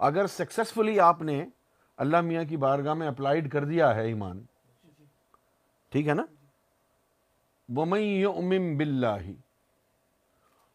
[0.00, 1.44] اگر سکسیسفلی آپ نے
[1.98, 4.42] اللہ میاں کی بارگاہ میں اپلائیڈ کر دیا ہے ایمان،
[5.92, 6.24] ٹھیک ہے نا؟
[7.76, 9.16] امم بلّہ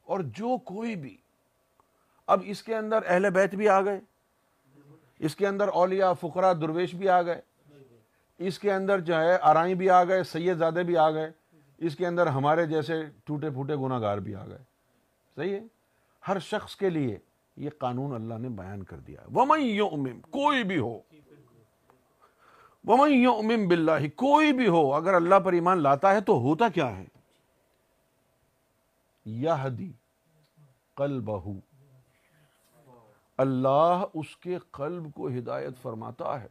[0.04, 1.18] اور جو کوئی بھی،
[2.28, 4.00] اب اس کے اندر اہل بیت بھی آ گئے،
[5.20, 7.42] اس کے اندر اولیاء فقرا درویش بھی آ گئے،
[8.38, 11.32] اس کے اندر جو ہے آرائیں بھی آ گئے، سید زادے بھی آ گئے،
[11.78, 12.94] اس کے اندر ہمارے جیسے
[13.26, 14.64] ٹوٹے پھوٹے گناہ گار بھی آ گئے۔
[15.36, 15.62] صحیح ہے؟
[16.28, 17.18] ہر شخص کے لیے
[17.56, 21.00] یہ قانون اللہ نے بیان کر دیا۔ ومن یؤمن، کوئی بھی ہو
[22.88, 26.98] ومن یؤمن باللہ کوئی بھی ہو، اگر اللہ پر ایمان لاتا ہے تو ہوتا کیا
[26.98, 27.06] ہے؟
[29.26, 29.92] یہدی
[30.94, 31.50] قلبہ
[33.38, 36.48] اللہ اس کے قلب کو ہدایت فرماتا ہے۔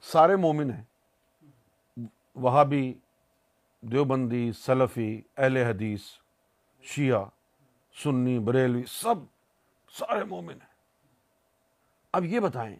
[0.00, 0.84] سارے مومن ہیں
[2.36, 2.94] وہاں بھی
[3.80, 6.02] دیوبندی، سلفی، اہل حدیث،
[6.82, 7.24] شیعہ،
[8.02, 9.14] سنی، بریلوی، سب،
[9.98, 10.71] سارے مومن ہیں۔
[12.12, 12.76] اب یہ بتائیں،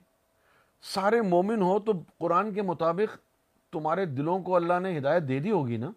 [0.83, 3.17] سارے مومن ہو تو قرآن کے مطابق
[3.73, 5.91] تمہارے دلوں کو اللہ نے ہدایت دے دی ہوگی نا؟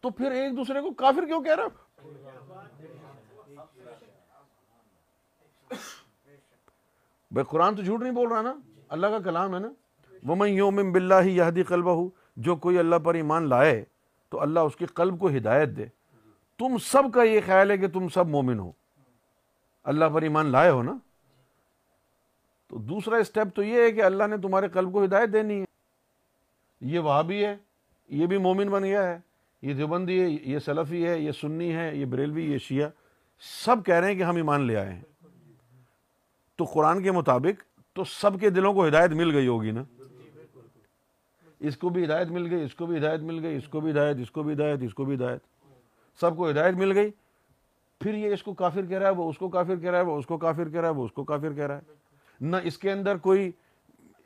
[0.00, 1.66] تو پھر ایک دوسرے کو کافر کیوں کہہ رہا
[7.30, 8.54] بھائی قرآن تو جھوٹ نہیں بول رہا نا؟
[8.88, 9.68] اللہ کا کلام ہے نا؟
[10.22, 13.84] وہ یوم بلّہ ہی یہدی قلبہ جو کوئی اللہ پر ایمان لائے
[14.28, 15.86] تو اللہ اس کے قلب کو ہدایت دے۔
[16.58, 18.72] تم سب کا یہ خیال ہے کہ تم سب مومن ہو۔
[19.84, 20.92] اللہ پر ایمان لائے ہو نا؟
[22.68, 25.64] تو دوسرا اسٹیپ تو یہ ہے کہ اللہ نے تمہارے قلب کو ہدایت دینی ہے۔
[26.80, 27.56] یہ وہاں بھی ہے،
[28.08, 29.18] یہ بھی مومن بن گیا ہے۔
[29.62, 32.88] یہ دیوبندی ہے، یہ سلفی ہے، یہ سنی ہے، یہ بریلوی، یہ شیعہ۔
[33.64, 35.00] سب کہہ رہے ہیں کہ ہم ایمان لے آئے ہیں۔
[36.56, 39.82] تو قرآن کے مطابق تو سب کے دلوں کو ہدایت مل گئی ہوگی نا۔
[41.60, 43.90] اس کو بھی ہدایت مل گئی، اس کو بھی ہدایت مل گئی، اس کو بھی
[43.90, 45.40] ہدایت، اس کو بھی ہدایت، اس کو بھی ہدایت۔
[46.20, 47.10] سب کو ہدایت مل گئی۔
[48.00, 50.04] پھر یہ اس کو کافر کہہ رہا ہے، وہ اس کو کافر کہہ رہا ہے،
[50.04, 51.80] وہ اس کو کافر کہہ رہا ہے، وہ اس کو کافر کہہ رہا ہے۔
[52.40, 53.52] نہ اس کے اندر کوئی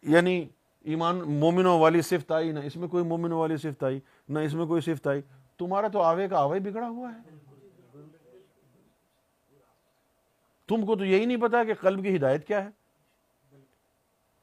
[0.02, 0.48] یعنی
[0.80, 4.54] ایمان مومنوں والی صفت آئی، نہ اس میں کوئی مومنوں والی صفت آئی، نہ اس
[4.54, 5.22] میں کوئی صفت آئی۔
[5.58, 7.20] تمہارا تو آوے کا آوے بگڑا ہوا ہے۔
[10.66, 12.70] تم کو تو یہی نہیں پتا کہ قلب کی ہدایت کیا ہے۔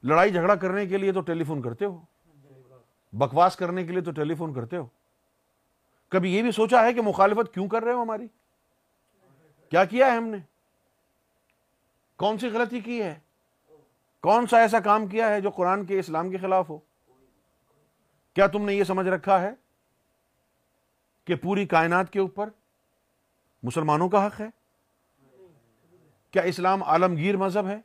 [0.02, 2.00] لڑائی جھگڑا کرنے کے لیے تو ٹیلی فون کرتے ہو۔
[3.12, 4.86] بکواس کرنے کے لیے تو ٹیلی فون کرتے ہو۔
[6.08, 8.26] کبھی یہ بھی سوچا ہے کہ مخالفت کیوں کر رہے ہو ہماری؟
[9.70, 10.36] کیا کیا ہے ہم نے؟
[12.16, 13.18] کون سی غلطی کی ہے؟
[14.20, 16.78] کون سا ایسا کام کیا ہے جو قرآن کے اسلام کے خلاف ہو؟
[18.34, 19.50] کیا تم نے یہ سمجھ رکھا ہے
[21.24, 22.48] کہ پوری کائنات کے اوپر
[23.62, 24.46] مسلمانوں کا حق ہے؟
[26.30, 27.80] کیا اسلام عالمگیر مذہب ہے؟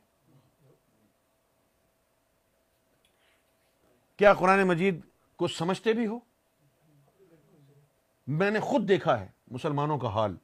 [4.16, 5.00] کیا قرآن مجید
[5.36, 6.18] کو سمجھتے بھی ہو؟
[8.26, 10.36] میں نے خود دیکھا ہے مسلمانوں کا حال،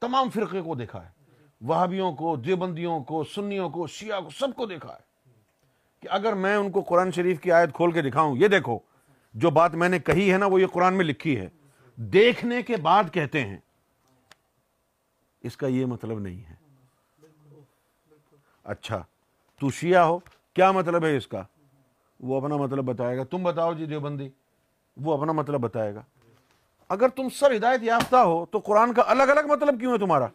[0.00, 1.21] تمام فرقے کو دیکھا ہے۔
[1.62, 5.30] وہابیوں کو، دیوبندیوں کو، سنیوں کو، شیعہ کو، سب کو دیکھا ہے
[6.00, 8.78] کہ اگر میں ان کو قرآن شریف کی آیت کھول کے دکھاؤں، یہ دیکھو،
[9.34, 11.48] جو بات میں نے کہی ہے نا، وہ یہ قرآن میں لکھی ہے۔
[11.96, 13.56] دیکھنے کے بعد کہتے ہیں۔
[15.40, 16.54] اس کا یہ مطلب نہیں ہے۔
[18.64, 19.02] اچھا
[19.60, 20.18] تو شیعہ ہو،
[20.54, 21.42] کیا مطلب ہے اس کا؟
[22.20, 24.28] وہ اپنا مطلب بتائے گا۔ تم بتاؤ جی دیوبندی،
[24.96, 26.02] وہ اپنا مطلب بتائے گا۔
[26.88, 30.26] اگر تم سب ہدایت یافتہ ہو، تو قرآن کا الگ الگ مطلب کیوں ہے تمہارا؟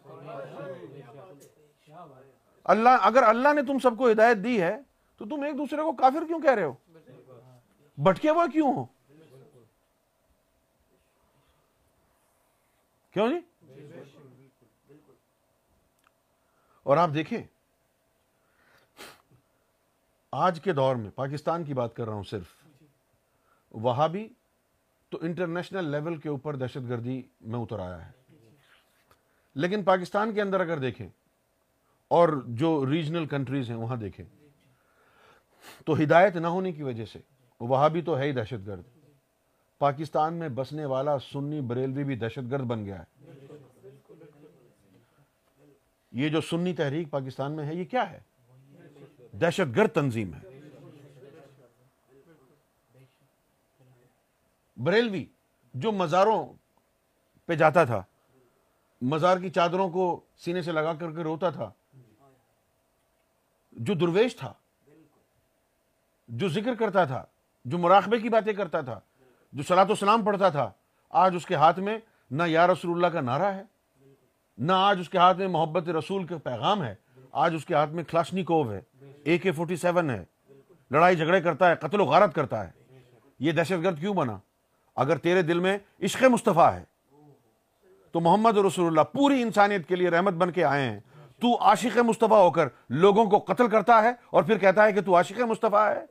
[2.68, 4.76] اللہ اگر اللہ نے تم سب کو ہدایت دی ہے،
[5.16, 6.74] تو تم ایک دوسرے کو کافر کیوں کہہ رہے ہو؟
[7.98, 8.84] بٹکے ہوا کیوں ہو؟
[13.10, 13.38] کیوں جی؟
[16.82, 17.42] اور آپ دیکھیں،
[20.32, 22.66] آج کے دور میں، پاکستان کی بات کر رہا ہوں صرف
[23.70, 24.28] وہاں بھی
[25.08, 28.12] تو انٹرنیشنل لیول کے اوپر دہشت گردی میں اتر آیا ہے۔
[29.54, 31.08] لیکن پاکستان کے اندر اگر دیکھیں
[32.08, 34.24] اور جو ریجنل کنٹریز ہیں وہاں دیکھیں۔
[35.86, 37.18] تو ہدایت نہ ہونے کی وجہ سے
[37.60, 38.82] وہاں بھی تو ہے ہی دہشت گرد۔
[39.78, 43.04] پاکستان میں بسنے والا سنی بریلوی بھی دہشت گرد بن گیا ہے۔
[46.12, 48.20] یہ جو سنی تحریک پاکستان میں ہے، یہ کیا ہے؟
[49.32, 50.60] دہشت گرد تنظیم ہے۔
[54.76, 55.24] بریلوی
[55.74, 56.46] جو مزاروں
[57.46, 58.02] پہ جاتا تھا،
[59.00, 61.70] مزار کی چادروں کو سینے سے لگا کر کے روتا تھا
[63.78, 64.52] جو درویش تھا،
[66.28, 67.24] جو ذکر کرتا تھا،
[67.64, 69.00] جو مراقبے کی باتیں کرتا تھا،
[69.52, 70.70] جو سلاۃ و سلام پڑھتا تھا،
[71.10, 71.98] آج اس کے ہاتھ میں
[72.30, 73.62] نہ یا رسول اللہ کا نعرہ ہے،
[74.58, 76.94] نہ آج اس کے ہاتھ میں محبت رسول کا پیغام ہے،
[77.32, 78.80] آج اس کے ہاتھ میں کلاشنی کوو ہے
[79.24, 80.24] اے کے فورٹی سیون ہے،
[80.90, 82.70] لڑائی جھگڑے کرتا ہے، قتل و غارت کرتا ہے۔
[83.40, 84.38] یہ دہشت گرد کیوں بنا؟
[84.96, 86.84] اگر تیرے دل میں عشق مصطفیٰ ہے،
[88.14, 91.00] تو محمد رسول اللہ پوری انسانیت کے لیے رحمت بن کے آئے ہیں۔
[91.40, 95.00] تو عاشق مصطفیٰ ہو کر لوگوں کو قتل کرتا ہے اور پھر کہتا ہے کہ
[95.00, 96.06] تو عاشق مصطفیٰ ہے؟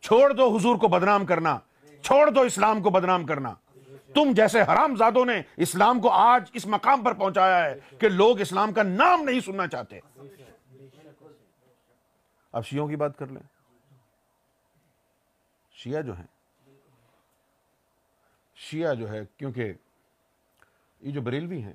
[0.00, 1.58] چھوڑ دو حضور کو بدنام کرنا،
[2.02, 3.54] چھوڑ دو اسلام کو بدنام کرنا۔
[4.14, 8.40] تم جیسے حرام زادوں نے اسلام کو آج اس مقام پر پہنچایا ہے کہ لوگ
[8.40, 10.00] اسلام کا نام نہیں سننا چاہتے۔
[12.52, 13.42] اب شیعوں کی بات کر لیں۔
[15.72, 16.26] شیعہ جو ہیں،
[18.56, 19.72] شیعہ جو ہے، کیونکہ
[21.00, 21.72] یہ جو بریلوی ہیں،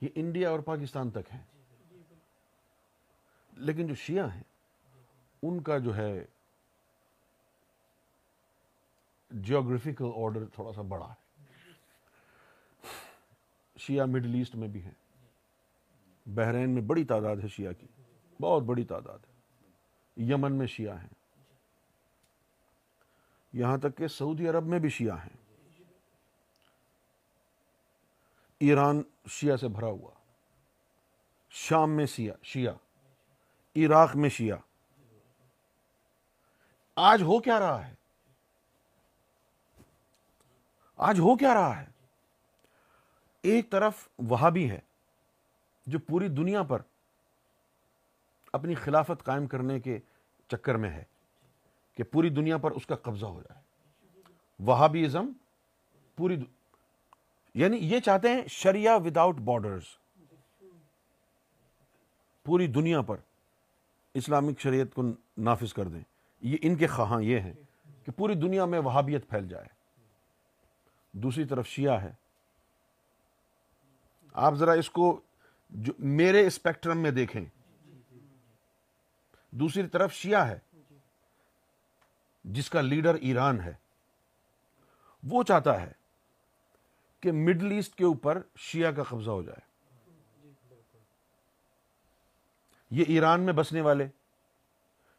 [0.00, 1.55] یہ انڈیا اور پاکستان تک ہیں۔
[3.56, 4.42] لیکن جو شیعہ ہیں،
[5.42, 6.24] ان کا جو ہے
[9.30, 11.42] جیوگرافیکل آرڈر تھوڑا سا بڑا ہے۔
[13.78, 15.24] شیعہ مڈل ایسٹ میں بھی ہیں۔
[16.26, 17.86] بحرین میں بڑی تعداد ہے شیعہ کی۔
[18.40, 19.32] بہت بڑی تعداد ہے۔
[20.16, 21.08] یمن میں شیعہ ہیں۔
[23.52, 25.64] یہاں تک کہ سعودی عرب میں بھی شیعہ ہیں۔
[28.60, 30.10] ایران شیعہ سے بھرا ہوا۔
[31.50, 32.74] شام میں شیعہ شیعہ۔
[33.76, 34.58] عراق میں شیعہ۔
[36.96, 37.94] آج ہو کیا رہا ہے؟
[40.96, 41.86] آج ہو کیا رہا ہے؟
[43.42, 44.78] ایک طرف وہاں بھی ہے
[45.86, 46.82] جو پوری دنیا پر
[48.52, 49.98] اپنی خلافت قائم کرنے کے
[50.48, 51.04] چکر میں ہے
[51.94, 53.62] کہ پوری دنیا پر اس کا قبضہ ہو جائے۔
[54.58, 55.32] وہابی ازم
[56.16, 56.36] پوری
[57.54, 59.82] یعنی یہ چاہتے ہیں شریعہ وداؤٹ بارڈرز
[62.44, 63.16] پوری دنیا پر
[64.16, 65.02] اسلامک شریعت کو
[65.38, 66.00] نافذ کر دیں۔
[66.40, 67.52] یہ ان کے خواہاں یہ ہیں
[68.04, 69.66] کہ پوری دنیا میں وہابیت پھیل جائے۔
[71.12, 72.12] دوسری طرف شیعہ ہے۔
[74.32, 75.20] آپ ذرا اس کو
[75.70, 77.44] جو میرے اسپیکٹرم میں دیکھیں۔
[79.50, 80.58] دوسری طرف شیعہ ہے۔
[82.44, 83.72] جس کا لیڈر ایران ہے۔
[85.22, 85.92] وہ چاہتا ہے
[87.20, 89.75] کہ مڈل ایسٹ کے اوپر شیعہ کا قبضہ ہو جائے۔
[92.90, 94.06] یہ ایران میں بسنے والے،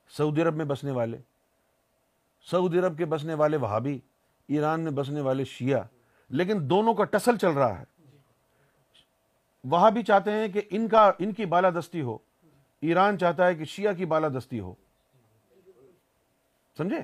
[0.10, 1.18] سعودی عرب میں بسنے والے،
[2.52, 4.00] سعودی عرب کے بسنے والے وہابی،
[4.48, 5.82] ایران میں بسنے والے شیعہ،
[6.30, 7.84] لیکن دونوں کا ٹسل چل رہا ہے۔
[9.64, 12.18] وہاں بھی چاہتے ہیں کہ ان کا، ان کی بالادستی ہو،
[12.82, 14.74] ایران چاہتا ہے کہ شیعہ کی بالادستی ہو۔
[16.78, 17.00] سمجھے؟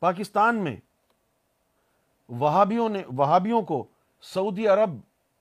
[0.00, 0.76] پاکستان میں
[2.28, 3.86] وہابیوں نے، وہابیوں کو
[4.22, 4.90] سعودی عرب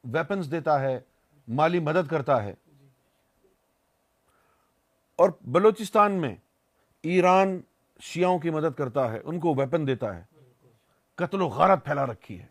[0.04, 1.00] ویپنز دیتا ہے،
[1.48, 2.54] مالی مدد کرتا ہے۔
[5.18, 6.36] اور بلوچستان میں
[7.02, 7.62] ایران
[8.00, 10.24] شیعوں کی مدد کرتا ہے، ان کو ویپن دیتا ہے۔
[11.16, 12.46] قتل و غارت پھیلا رکھی ہے۔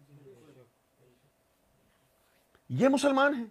[2.69, 3.45] یہ مسلمان ہیں۔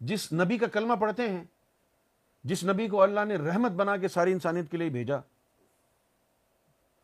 [0.00, 1.44] جس نبی کا کلمہ پڑھتے ہیں،
[2.44, 5.16] جس نبی کو اللہ نے رحمت بنا کے ساری انسانیت کے لیے بھیجا،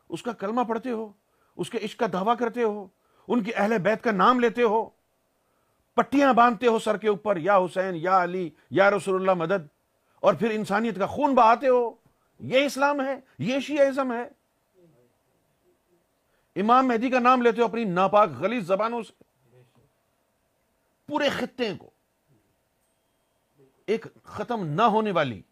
[0.09, 1.13] اس کا کلمہ پڑھتے ہو،
[1.57, 2.87] اس کے عشق کا دعویٰ کرتے ہو،
[3.29, 4.91] ان کی اہل بیت کا نام لیتے ہو،
[5.95, 9.80] پٹیاں باندھتے ہو سر کے اوپر، یا حسین، یا علی، یا رسول اللہ مدد۔
[10.21, 11.95] اور پھر انسانیت کا خون بہاتے ہو۔
[12.41, 14.41] یہ اسلام ہے، یہ شیعہ ہے۔
[16.57, 19.23] امام مہدی کا نام لیتے ہو اپنی ناپاک غلیظ زبانوں سے۔
[21.07, 21.91] پورے خطے کو۔
[23.87, 25.43] ایک ختم نہ ہونے والی۔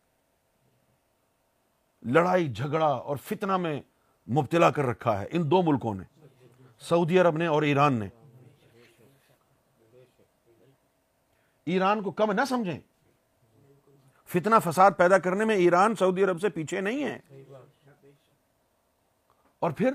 [2.03, 3.83] لڑائی، جھگڑا اور فتنہ میں
[4.31, 6.27] مبتلا کر رکھا ہے۔ ان دو ملکوں نے۔
[6.81, 8.09] سعودی عرب نے اور ایران نے۔
[11.65, 12.81] ایران کو کم نہ سمجھیں۔
[14.29, 17.19] فتنہ فساد پیدا کرنے میں ایران، سعودی عرب سے پیچھے نہیں ہے۔
[19.59, 19.93] اور پھر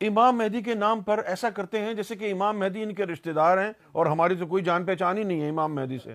[0.00, 3.30] امام مہدی کے نام پر ایسا کرتے ہیں جیسے کہ امام مہدی ان کے رشتہ
[3.30, 6.14] دار ہیں اور ہماری تو کوئی جان پہچان ہی نہیں ہے امام مہدی سے۔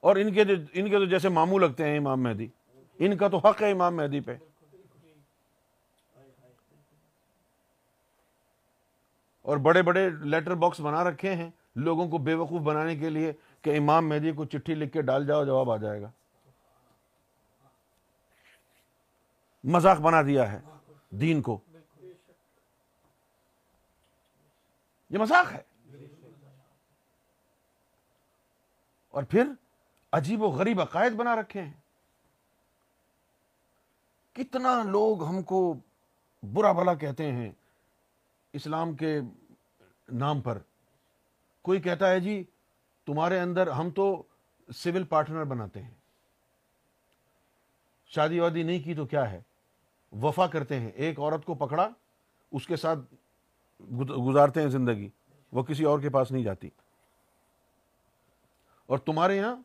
[0.00, 2.46] اور ان کے ان کے تو جیسے ماموں لگتے ہیں امام مہدی۔
[2.98, 4.36] ان کا تو حق ہے امام مہدی پہ۔
[9.42, 13.32] اور بڑے بڑے لیٹر باکس بنا رکھے ہیں لوگوں کو بے وقوف بنانے کے لیے۔
[13.62, 16.10] کہ امام مہدی کو چٹھی لکھ کے ڈال جاؤ، جواب آ جائے گا۔
[19.64, 20.60] مذاق بنا دیا ہے
[21.10, 21.60] دین کو۔
[25.10, 25.62] یہ مذاق ہے۔
[29.08, 29.44] اور پھر
[30.12, 31.72] عجیب و غریب عقائد بنا رکھے ہیں۔
[34.32, 35.74] کتنا لوگ ہم کو
[36.52, 37.52] برا بلا کہتے ہیں۔
[38.52, 39.20] اسلام کے
[40.08, 40.58] نام پر۔
[41.62, 42.44] کوئی کہتا ہے جی
[43.06, 44.22] تمہارے اندر ہم تو
[44.74, 45.94] سول پارٹنر بناتے ہیں۔
[48.06, 49.42] شادی وادی نہیں کی تو کیا ہے؟
[50.12, 51.88] وفا کرتے ہیں۔ ایک عورت کو پکڑا،
[52.52, 52.98] اس کے ساتھ
[54.28, 55.08] گزارتے ہیں زندگی۔
[55.52, 56.70] وہ کسی اور کے پاس نہیں جاتی۔
[58.86, 59.56] اور تمہارے یہاں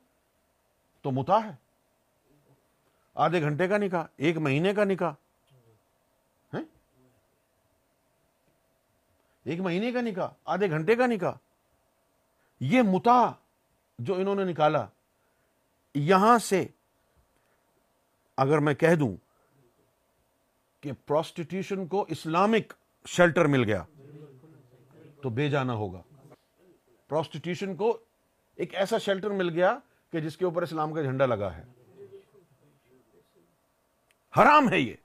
[1.02, 1.52] تو متا ہے۔
[3.16, 5.12] آدھے گھنٹے کا نکاح، ایک مہینے کا نکاح۔
[9.44, 11.34] ایک مہینے کا نکاح، آدھے گھنٹے کا نکاح۔
[12.60, 13.32] یہ متا
[14.00, 14.86] جو انہوں نے نکالا،
[15.96, 16.68] یہاں سے
[18.38, 19.18] اگر میں کہہ دوں
[20.82, 22.74] کہ پروسٹیٹیوشن کو اسلامک
[23.08, 23.84] شیلٹر مل گیا،
[25.22, 26.02] تو بے جانا ہوگا۔
[27.08, 27.98] پروسٹیٹیوشن کو
[28.56, 29.78] ایک ایسا شیلٹر مل گیا
[30.12, 31.64] کہ جس کے اوپر اسلام کا جھنڈا لگا ہے۔
[34.38, 34.96] حرام ہے یہ۔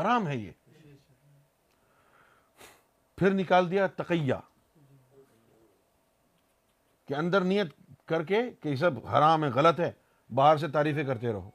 [0.00, 0.50] حرام ہے یہ۔
[3.16, 4.34] پھر نکال دیا تقیہ،
[7.06, 7.74] کہ اندر نیت
[8.06, 9.92] کر کے کہ یہ سب حرام ہے، غلط ہے،
[10.34, 11.50] باہر سے تعریفیں کرتے رہو۔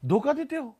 [0.00, 0.70] دھوکہ دیتے ہو۔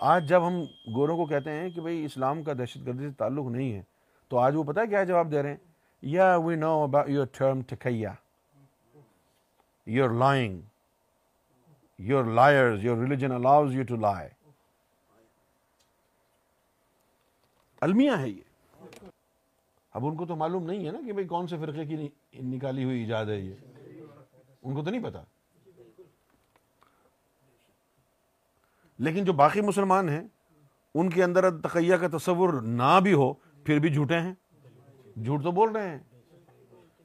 [0.00, 0.62] آج جب ہم
[0.96, 3.82] گوروں کو کہتے ہیں کہ بھئی اسلام کا دہشت گردی سے تعلق نہیں ہے،
[4.28, 5.56] تو آج وہ پتا کیا جواب دے رہے ہیں؟
[6.02, 8.12] یا we know about your term tikiya
[9.86, 10.60] your lying
[11.98, 14.28] your liars your religion allows you to lie
[17.80, 18.40] المیہ ہے یہ۔
[19.92, 22.08] اب ان کو تو معلوم نہیں ہے نا کہ بھئی کون سے فرقے کی
[22.42, 23.54] نکالی ہوئی ایجاد ہے یہ۔
[24.62, 25.22] ان کو تو نہیں پتا۔
[28.98, 30.20] لیکن جو باقی مسلمان ہیں،
[30.94, 33.32] ان کے اندر تقیہ کا تصور نہ بھی ہو،
[33.64, 34.34] پھر بھی جھوٹے ہیں۔
[35.24, 35.98] جھوٹ تو بول رہے ہیں۔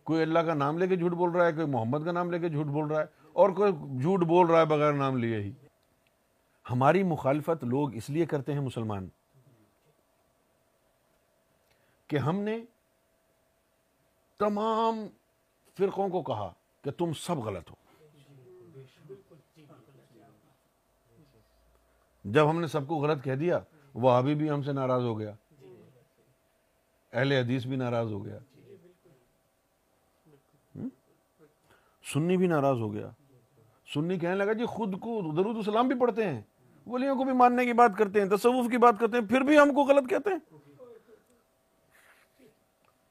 [0.03, 2.39] کوئی اللہ کا نام لے کے جھوٹ بول رہا ہے، کوئی محمد کا نام لے
[2.39, 3.71] کے جھوٹ بول رہا ہے، اور کوئی
[4.01, 5.51] جھوٹ بول رہا ہے بغیر نام لیے ہی۔
[6.71, 9.07] ہماری مخالفت لوگ اس لیے کرتے ہیں مسلمان۔
[12.13, 12.59] کہ ہم نے
[14.37, 15.07] تمام
[15.77, 17.75] فرقوں کو کہا کہ تم سب غلط ہو۔
[22.23, 23.59] جب ہم نے سب کو غلط کہہ دیا،
[23.93, 25.33] وہ ابھی بھی ہم سے ناراض ہو گیا۔
[27.13, 28.39] اہل حدیث بھی ناراض ہو گیا۔
[32.13, 33.11] سنی بھی ناراض ہو گیا۔
[33.93, 36.41] سنی کہنے لگا جی خود کو درود السلام بھی پڑھتے ہیں،
[36.87, 39.59] ولیوں کو بھی ماننے کی بات کرتے ہیں، تصوف کی بات کرتے ہیں، پھر بھی
[39.59, 40.72] ہم کو غلط کہتے ہیں۔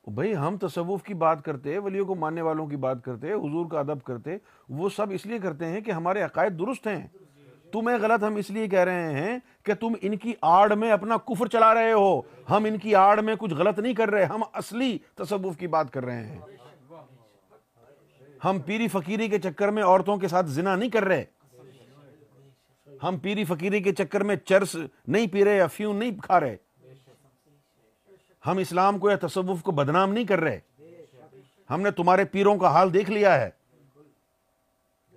[0.07, 3.79] بھائی، ہم تصوف کی بات کرتے، ولیوں کو ماننے والوں کی بات کرتے، حضور کا
[3.79, 4.37] ادب کرتے،
[4.69, 7.07] وہ سب اس لیے کرتے ہیں کہ ہمارے عقائد درست ہیں۔
[7.73, 11.17] تمہیں غلط ہم اس لیے کہہ رہے ہیں کہ تم ان کی آڑ میں اپنا
[11.17, 14.43] کفر چلا رہے ہو۔ ہم ان کی آڑ میں کچھ غلط نہیں کر رہے، ہم
[14.53, 16.39] اصلی تصوف کی بات کر رہے ہیں۔
[18.45, 21.25] ہم پیری فقیری کے چکر میں عورتوں کے ساتھ زنا نہیں کر رہے۔
[23.03, 24.77] ہم پیری فقیری کے چکر میں چرس
[25.07, 26.57] نہیں پی رہے یا فیون نہیں کھا رہے۔
[28.47, 30.61] ہم اسلام کو یا تصوف کو بدنام نہیں کر رہے۔
[31.71, 33.51] ہم نے تمہارے پیروں کا حال دیکھ لیا ہے۔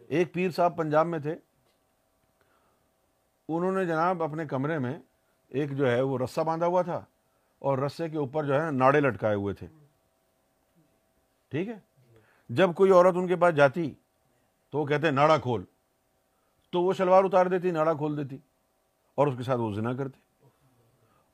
[0.08, 1.36] ایک پیر صاحب پنجاب میں تھے۔
[3.50, 5.00] انہوں نے جناب اپنے کمرے میں
[5.48, 7.06] ایک جو ہے وہ رسا باندھا ہوا تھا
[7.60, 9.68] اور رسے کے اوپر جو ہے ناڑے لٹکائے ہوئے تھے۔
[11.50, 11.80] ٹھیک ہے؟
[12.50, 13.94] جب کوئی عورت ان کے پاس جاتی
[14.70, 15.64] تو وہ کہتے ناڑا کھول۔
[16.70, 18.38] تو وہ شلوار اتار دیتی، ناڑا کھول دیتی
[19.16, 20.20] اور اس کے ساتھ وہ زنا کرتی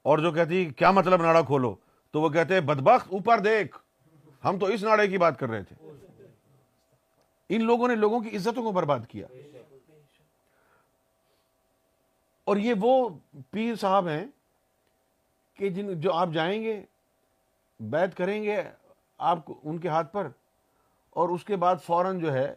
[0.01, 1.75] اور جو کہتی کیا مطلب ناڑا کھولو،
[2.11, 3.77] تو وہ کہتے بدبخت اوپر دیکھ۔
[4.45, 5.75] ہم تو اس ناڑے کی بات کر رہے تھے۔
[7.49, 9.27] ان لوگوں نے لوگوں کی عزتوں کو برباد کیا۔
[12.43, 13.09] اور یہ وہ
[13.49, 14.25] پیر صاحب ہیں
[15.53, 16.85] کہ جن جو آپ جائیں گے،
[17.79, 18.63] بیت کریں گے
[19.17, 20.27] آپ ان کے ہاتھ پر،
[21.09, 22.55] اور اس کے بعد فوراً جو ہے،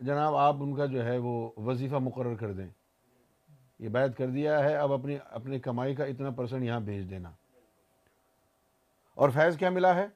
[0.00, 2.68] جناب آپ ان کا جو ہے وہ وظیفہ مقرر کر دیں۔
[3.78, 7.30] یہ بیعت کر دیا ہے، اب اپنی اپنی کمائی کا اتنا پرسنٹ یہاں بھیج دینا۔
[9.14, 10.06] اور فیض کیا ملا ہے؟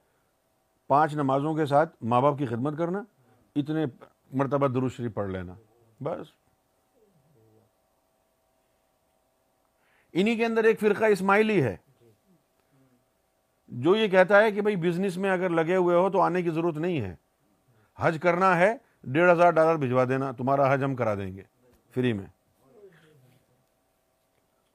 [0.87, 3.03] پانچ نمازوں کے ساتھ ماں باپ کی خدمت کرنا،
[3.57, 3.87] اتنے
[4.33, 5.55] مرتبہ درست پڑھ لینا۔
[6.03, 6.27] بس۔
[10.13, 11.77] انہی کے اندر ایک فرقہ اسماعیلی ہے۔
[13.69, 16.51] جو یہ کہتا ہے کہ بھائی بزنس میں اگر لگے ہوئے ہو تو آنے کی
[16.51, 17.15] ضرورت نہیں ہے۔
[17.97, 21.43] حج کرنا ہے، ڈیڑھ ہزار ڈالر بھجوا دینا، تمہارا حج ہم کرا دیں گے،
[21.95, 22.27] فری میں۔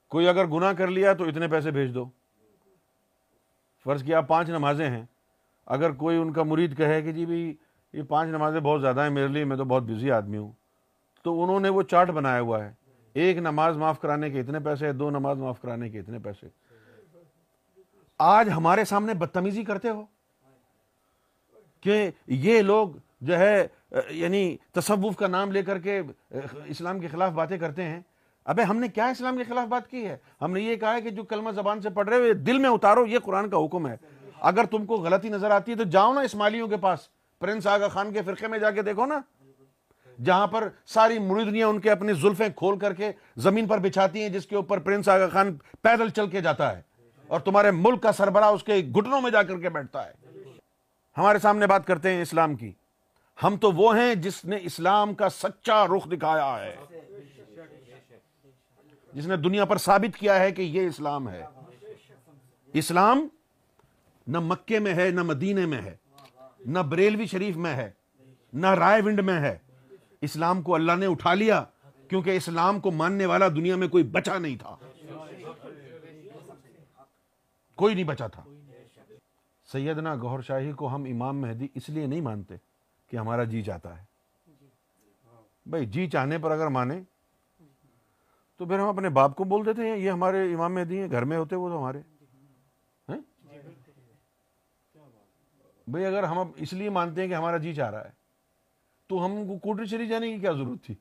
[0.08, 2.04] کوئی اگر گناہ کر لیا تو اتنے پیسے بھیج دو۔
[3.84, 5.04] فرض کیا پانچ نمازیں ہیں۔
[5.66, 7.54] اگر کوئی ان کا مرید کہے کہ جی بھائی
[7.92, 10.52] یہ پانچ نمازیں بہت زیادہ ہیں میرے لیے، میں تو بہت بزی آدمی ہوں۔
[11.22, 12.72] تو انہوں نے وہ چارٹ بنایا ہوا ہے۔
[13.12, 16.48] ایک نماز معاف کرانے کے اتنے پیسے، دو نماز معاف کرانے کے اتنے پیسے۔
[18.18, 20.04] آج ہمارے سامنے بدتمیزی کرتے ہو
[21.80, 22.88] کہ یہ لوگ
[23.20, 23.66] جو ہے
[24.10, 26.02] یعنی تصوف کا نام لے کر کے،
[26.64, 28.00] اسلام کے خلاف باتیں کرتے ہیں۔
[28.48, 31.00] ابے ہم نے کیا اسلام کے خلاف بات کی ہے؟ ہم نے یہ کہا ہے
[31.00, 33.88] کہ جو کلمہ زبان سے پڑھ رہے ہوئے دل میں اتارو، یہ قرآن کا حکم
[33.88, 33.96] ہے۔
[34.40, 36.98] اگر تم کو غلطی نظر آتی ہے تو جاؤ نا اسماعیلیوں کے پاس۔
[37.38, 39.20] پرنس آگا خان کے فرقے میں جا کے دیکھو نا۔
[40.24, 44.28] جہاں پر ساری مریدنیاں ان کے اپنی زلفیں کھول کر کے زمین پر بچھاتی ہیں،
[44.28, 46.82] جس کے اوپر پرنس آگا خان پیدل چل کے جاتا ہے۔
[47.26, 50.12] اور تمہارے ملک کا سربراہ اس کے گھٹنوں میں جا کر کے بیٹھتا ہے۔
[51.18, 52.72] ہمارے سامنے بات کرتے ہیں اسلام کی۔
[53.42, 56.76] ہم تو وہ ہیں جس نے اسلام کا سچا رخ دکھایا ہے۔
[59.18, 61.44] جس نے دنیا پر ثابت کیا ہے کہ یہ اسلام ہے۔
[62.72, 63.28] اسلام
[64.26, 65.96] نہ مکے میں ہے، نہ مدینے میں ہے،
[66.60, 67.90] نہ بریلوی شریف میں ہے،
[68.52, 69.58] نہ رائے ونڈ میں ہے۔
[70.20, 71.64] اسلام کو اللہ نے اٹھا لیا
[72.08, 74.76] کیونکہ اسلام کو ماننے والا دنیا میں کوئی بچا نہیں تھا۔
[77.74, 78.44] کوئی نہیں بچا تھا۔
[79.72, 82.54] سیدنا گہر شاہی کو ہم امام مہدی اس لیے نہیں مانتے
[83.08, 84.04] کہ ہمارا جی چاہتا ہے۔
[85.66, 87.02] بھائی جی چاہنے پر اگر مانے
[88.60, 91.24] تو پھر ہم اپنے باپ کو بول دیتے ہیں یہ ہمارے امام مہدی ہیں گھر
[91.24, 92.02] میں ہوتے وہ تو ہمارے۔
[95.86, 98.10] بھائی اگر ہم اس لیے مانتے ہیں کہ ہمارا جی چاہ رہا ہے
[99.10, 100.94] تو ہم کو کوٹری شری جانے کی کیا ضرورت تھی؟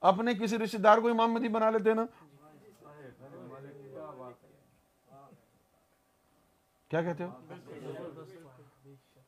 [0.00, 2.04] اپنے کسی رشتے دار کو امام مہدی بنا لیتے نا۔
[6.90, 7.30] کیا کہتے ہو؟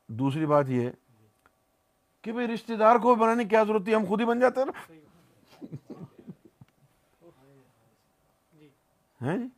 [0.09, 0.91] دوسری بات یہ
[2.23, 4.65] کہ بھائی رشتے دار کو بنانے کی کیا ضرورت تھی؟ ہم خود ہی بن جاتے
[4.65, 4.93] نا۔
[9.21, 9.49] جی؟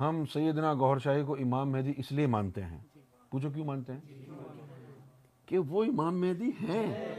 [0.00, 2.78] ہم سیدنا گوھر شاہی کو امام مہدی اس لیے مانتے ہیں۔
[3.30, 4.00] پوچھو کیوں مانتے ہیں؟
[5.46, 7.14] کہ وہ امام مہدی ہیں۔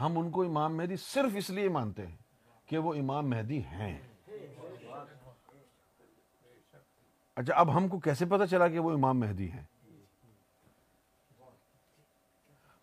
[0.00, 2.16] ہم ان کو امام مہدی صرف اس لیے مانتے ہیں
[2.66, 4.00] کہ وہ امام مہدی ہیں۔
[7.36, 9.64] اچھا اب ہم کو کیسے پتا چلا کہ وہ امام مہدی ہیں؟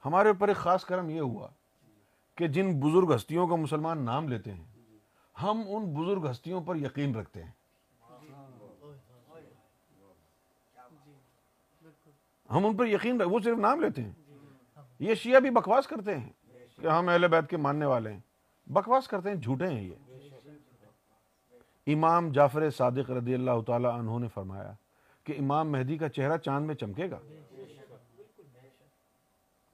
[0.06, 1.48] ہمارے اوپر ایک خاص کرم یہ ہوا
[2.36, 4.66] کہ جن بزرگ ہستیوں کا مسلمان نام لیتے ہیں،
[5.42, 7.52] ہم ان بزرگ ہستیوں پر یقین رکھتے ہیں۔
[12.52, 13.30] ہم ان پر یقین رکھ...
[13.30, 14.12] وہ صرف نام لیتے ہیں۔
[15.00, 16.30] یہ شیعہ بھی بکواس کرتے ہیں
[16.82, 18.20] کہ ہم اہل بیت کے ماننے والے ہیں۔
[18.68, 19.96] بکواس کرتے ہیں، جھوٹے ہیں یہ۔
[21.88, 24.74] امام جعفر صادق رضی اللہ تعالی عنہ نے فرمایا
[25.24, 27.20] کہ امام مہدی کا چہرہ چاند میں چمکے گا۔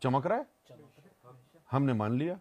[0.06, 0.41] چمک رہا ہے؟
[1.74, 2.34] ہم نے مان لیا۔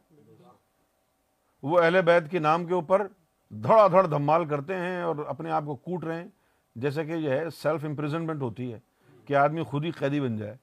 [1.63, 3.07] وہ اہل بیت کے نام کے اوپر
[3.49, 6.29] دھڑا دھڑ دھمال کرتے ہیں اور اپنے آپ کو کوٹ رہے ہیں۔
[6.77, 8.79] جیسے کہ یہ ہے سیلف امپریزنمنٹ ہوتی ہے
[9.25, 10.57] کہ آدمی خود ہی قیدی بن جائے۔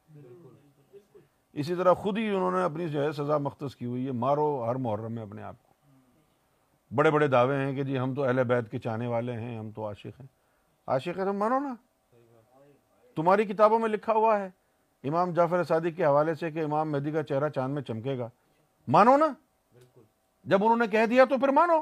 [1.53, 4.65] اسی طرح خود ہی انہوں نے اپنی جو ہے سزا مختص کی ہوئی ہے۔ مارو
[4.69, 5.73] ہر محرم میں اپنے آپ کو۔
[6.95, 9.71] بڑے بڑے دعوے ہیں کہ جی ہم تو اہل بیت کے چاہنے والے ہیں، ہم
[9.71, 10.27] تو عاشق ہیں۔
[10.87, 11.75] عاشق ہے تم مانو نا۔
[13.15, 14.49] تمہاری کتابوں میں لکھا ہوا ہے۔
[15.03, 18.29] امام جعفر صادق کے حوالے سے کہ امام مہدی کا چہرہ چاند میں چمکے گا۔
[18.87, 19.27] مانو نا؟
[20.43, 21.81] جب انہوں نے کہہ دیا تو پھر مانو۔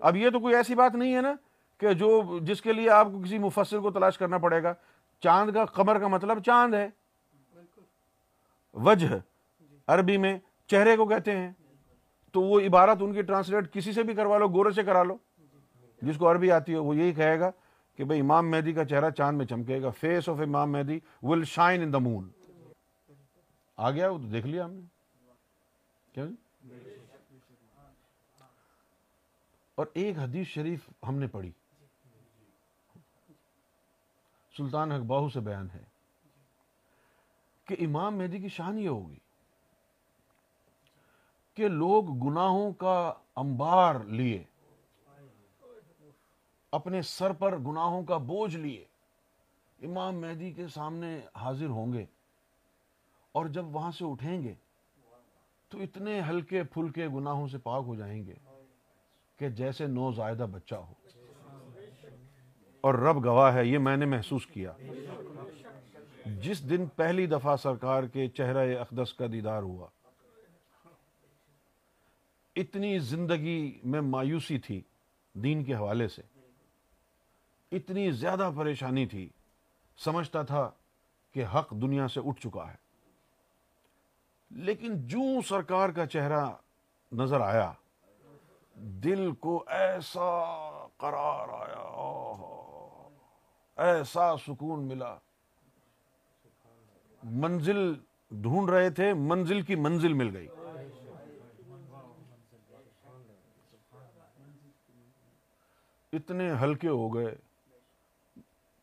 [0.00, 1.34] اب یہ تو کوئی ایسی بات نہیں ہے نا
[1.78, 4.74] کہ جو جس کے لیے آپ کو کسی مفسر کو تلاش کرنا پڑے گا۔
[5.20, 6.88] چاند کا قمر کا مطلب چاند ہے۔
[8.74, 9.08] وجہ۔
[9.86, 11.52] عربی میں چہرے کو کہتے ہیں۔
[12.32, 15.16] تو وہ عبارت ان کی ٹرانسلیٹ کسی سے بھی کروا لو گورے سے کرا لو۔
[16.02, 17.50] جس کو عربی آتی ہے وہ یہی کہے گا۔
[17.96, 21.44] کہ بھئی امام مہدی کا چہرہ چاند میں چمکے گا۔ فیس آف امام مہدی ول
[21.44, 22.30] شائن ان دا مون
[23.76, 24.80] آ گیا وہ تو دیکھ لیا ہم نے۔
[26.12, 26.34] کیا جی؟
[29.74, 31.50] اور ایک حدیث شریف ہم نے پڑھی۔
[34.56, 35.82] سلطان حق باہو سے بیان ہے
[37.64, 39.18] کہ امام مہدی کی شان یہ ہوگی
[41.54, 44.44] کہ لوگ گناہوں کا انبار لیے۔
[46.76, 48.84] اپنے سر پر گناہوں کا بوجھ لیے۔
[49.82, 52.04] امام مہدی کے سامنے حاضر ہوں گے
[53.32, 54.54] اور جب وہاں سے اٹھیں گے
[55.68, 58.34] تو اتنے ہلکے پھلکے گناہوں سے پاک ہو جائیں گے
[59.36, 60.92] کہ جیسے نو زائدہ بچہ ہو۔
[62.80, 64.72] اور رب گواہ ہے، یہ میں نے محسوس کیا۔
[66.26, 69.86] جس دن پہلی دفعہ سرکار کے چہرہ اقدس کا دیدار ہوا،
[72.56, 74.80] اتنی زندگی میں مایوسی تھی
[75.34, 76.22] دین کے حوالے سے۔
[77.72, 79.28] اتنی زیادہ پریشانی تھی،
[79.98, 80.70] سمجھتا تھا
[81.32, 82.76] کہ حق دنیا سے اٹھ چکا ہے۔
[84.50, 86.46] لیکن جو سرکار کا چہرہ
[87.12, 87.72] نظر آیا،
[88.74, 91.86] دل کو ایسا قرار آیا
[93.76, 95.18] ایسا سکون ملا۔
[97.22, 97.94] منزل
[98.30, 100.48] ڈھونڈ رہے تھے، منزل کی منزل مل گئی۔
[106.12, 107.34] اتنے ہلکے ہو گئے۔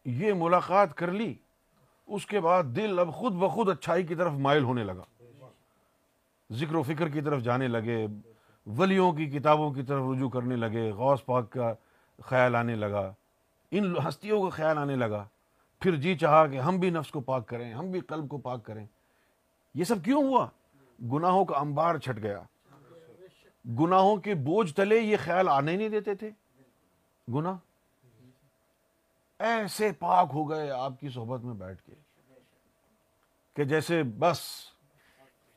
[0.05, 1.33] یہ ملاقات کر لی،
[2.07, 5.03] اس کے بعد دل اب خود بخود اچھائی کی طرف مائل ہونے لگا۔
[6.51, 8.07] ذکر و فکر کی طرف جانے لگے،
[8.65, 11.73] ولیوں کی کتابوں کی طرف رجوع کرنے لگے، غوث پاک کا
[12.21, 13.13] خیال آنے لگا،
[13.71, 15.27] ان ہستیوں کا خیال آنے لگا۔
[15.79, 18.65] پھر جی چاہا کہ ہم بھی نفس کو پاک کریں، ہم بھی قلب کو پاک
[18.65, 18.85] کریں۔
[19.73, 20.47] یہ سب کیوں ہوا؟
[21.11, 22.41] گناہوں کا انبار چھٹ گیا۔
[23.79, 26.29] گناہوں کے بوجھ تلے یہ خیال آنے نہیں دیتے تھے۔
[27.33, 27.57] گناہ؟
[29.39, 31.93] ایسے پاک ہو گئے آپ کی صحبت میں بیٹھ کے
[33.53, 34.39] کہ جیسے بس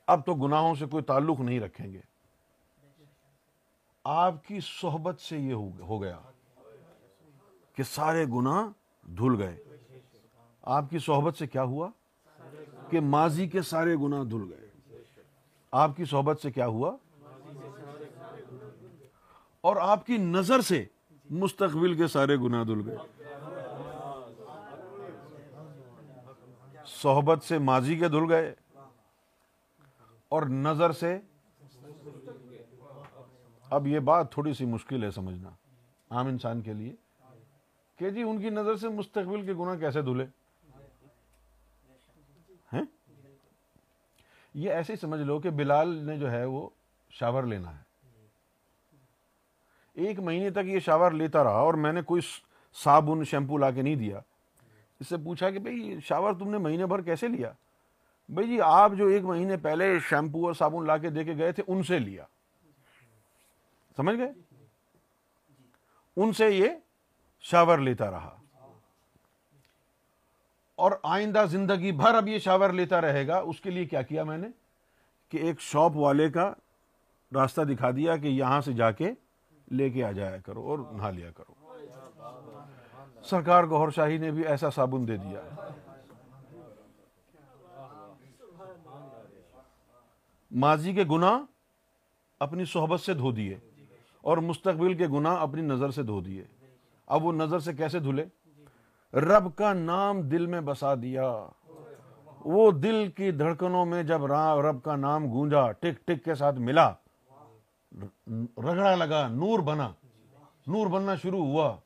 [0.07, 2.01] اب تو گناہوں سے کوئی تعلق نہیں رکھیں گے۔
[4.05, 6.21] آپ کی صحبت سے یہ ہو گیا
[7.75, 8.69] کہ سارے گناہ
[9.07, 9.57] دھل گئے۔
[10.63, 11.89] آپ کی صحبت سے کیا ہوا
[12.91, 14.69] کہ ماضی کے سارے گناہ دھل گئے۔
[15.73, 16.97] آپ کی صحبت سے کیا ہوا
[19.61, 20.85] اور آپ کی نظر سے
[21.31, 22.97] مستقبل کے سارے گناہ دھل گئے۔
[27.03, 28.55] صحبت سے ماضی کے دھل گئے
[30.29, 31.19] اور نظر سے
[33.71, 35.51] اب یہ بات تھوڑی سی مشکل ہے سمجھنا
[36.11, 36.95] عام انسان کے لیے
[37.97, 40.27] کہ جی ان کی نظر سے مستقبل کے گناہ کیسے دھلے؟
[44.55, 46.69] یہ ایسے ہی سمجھ لو کہ بلال نے جو ہے وہ
[47.11, 47.83] شاور لینا ہے۔
[49.95, 52.23] ایک مہینے تک یہ شاور لیتا رہا اور میں نے کوئی
[52.75, 54.21] صابن شیمپو لا کے نہیں دیا۔
[55.01, 57.53] اس سے پوچھا کہ بھئی شاور تم نے مہینے بھر کیسے لیا؟
[58.29, 61.53] بھئی جی آپ جو ایک مہینے پہلے شیمپو اور صابن لا کے دے کے گئے
[61.53, 62.25] تھے، ان سے لیا۔
[63.97, 64.33] سمجھ گئے؟
[66.17, 66.69] ان سے یہ
[67.41, 68.37] شاور لیتا رہا۔
[70.75, 74.25] اور آئندہ زندگی بھر اب یہ شاور لیتا رہے گا۔ اس کے لیے کیا کیا
[74.25, 74.49] میں نے؟
[75.29, 76.53] کہ ایک شاپ والے کا
[77.35, 79.11] راستہ دکھا دیا کہ یہاں سے جا کے
[79.71, 81.55] لے کے آ جایا کرو اور نہا لیا کرو۔
[83.27, 85.41] سرکار گوھر شاہی نے بھی ایسا صابن دے دیا۔
[90.51, 91.39] ماضی کے گناہ
[92.41, 93.59] اپنی صحبت سے دھو دیے
[94.21, 96.45] اور مستقبل کے گناہ اپنی نظر سے دھو دیے۔
[97.07, 98.25] اب وہ نظر سے کیسے دھلے؟
[99.13, 101.47] رب کا نام دل میں بسا دیا۔
[102.45, 106.93] وہ دل کی دھڑکنوں میں جب رب کا نام گونجا، ٹک ٹک کے ساتھ ملا،
[108.59, 109.89] رگڑا لگا، نور بنا۔
[110.67, 111.77] نور بننا شروع ہوا۔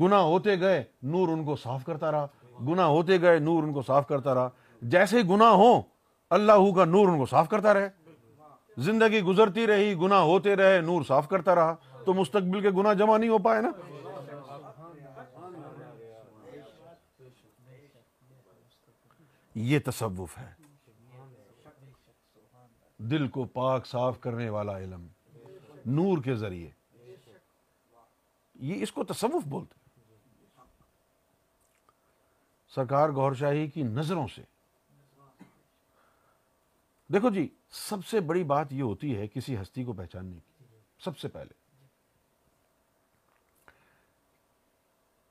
[0.00, 2.26] گنا ہوتے گئے، نور ان کو صاف کرتا رہا۔
[2.68, 4.48] گنا ہوتے گئے، نور ان کو صاف کرتا رہا۔
[4.82, 5.82] جیسے گنا ہو
[6.30, 7.88] اللہ کا نور ان کو صاف کرتا رہے۔
[8.78, 11.74] زندگی گزرتی رہی گنا ہوتے رہے، نور صاف کرتا رہا۔
[12.04, 13.70] تو مستقبل کے گنا جمع نہیں ہو پائے نا۔
[19.54, 20.52] یہ تصوف ہے۔
[22.98, 25.06] دل کو پاک صاف کرنے والا علم،
[25.86, 26.68] نور کے ذریعے۔
[28.54, 29.83] یہ اس کو تصوف بولتے
[32.74, 34.42] سرکار گور شاہی کی نظروں سے۔
[37.12, 40.64] دیکھو جی سب سے بڑی بات یہ ہوتی ہے کسی ہستی کو پہچاننے کی،
[40.98, 41.52] سب سے پہلے۔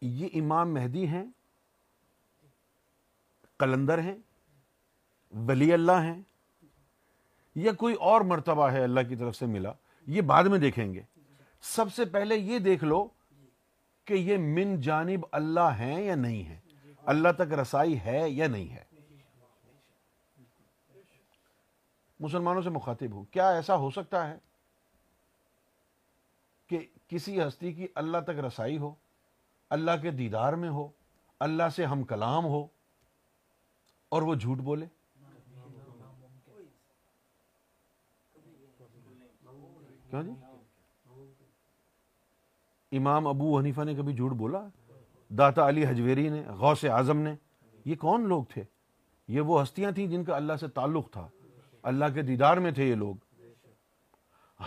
[0.01, 1.23] یہ امام مہدی ہیں
[3.59, 4.15] کلندر ہیں،
[5.33, 6.21] ولی اللہ ہیں،
[7.55, 9.71] یا کوئی اور مرتبہ ہے اللہ کی طرف سے ملا،
[10.07, 11.01] یہ بعد میں دیکھیں گے۔
[11.61, 13.07] سب سے پہلے یہ دیکھ لو
[14.05, 16.59] کہ یہ من جانب اللہ ہیں یا نہیں ہے
[17.05, 18.83] اللہ تک رسائی ہے یا نہیں ہے؟
[22.19, 24.37] مسلمانوں سے مخاطب ہوں۔ کیا ایسا ہو سکتا ہے
[26.67, 28.95] کہ کسی ہستی کی اللہ تک رسائی ہو،
[29.69, 30.89] اللہ کے دیدار میں ہو،
[31.39, 32.67] اللہ سے ہم کلام ہو
[34.09, 34.85] اور وہ جھوٹ بولے؟
[40.09, 40.31] کیوں جی؟
[42.97, 44.67] امام ابو حنیفہ نے کبھی جھوٹ بولا؟
[45.37, 47.35] داتا علی حجویری نے، غوث اعظم نے۔
[47.85, 48.63] یہ کون لوگ تھے؟
[49.27, 51.27] یہ وہ ہستیاں تھیں جن کا اللہ سے تعلق تھا۔
[51.83, 53.15] اللہ کے دیدار میں تھے یہ لوگ۔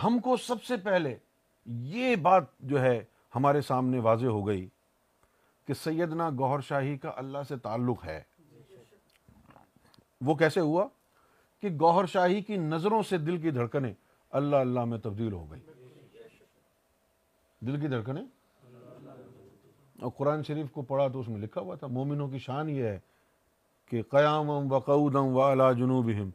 [0.03, 1.17] ہم کو سب سے پہلے
[1.65, 3.03] یہ بات جو ہے
[3.35, 4.69] ہمارے سامنے واضح ہو گئی
[5.67, 8.21] کہ سیدنا گوھر شاہی کا اللہ سے تعلق ہے۔
[10.21, 10.87] وہ کیسے ہوا؟
[11.61, 13.93] کہ گوھر شاہی کی نظروں سے دل کی دھڑکنیں
[14.29, 15.59] اللہ اللہ میں تبدیل ہو گئی۔
[17.61, 18.23] دل کی دھڑکنیں؟
[20.01, 22.83] اور قرآن شریف کو پڑھا تو اس میں لکھا ہوا تھا، مومنوں کی شان یہ
[22.83, 22.99] ہے
[23.85, 26.29] کہ قیام وقعودم وعلا جنوبہم۔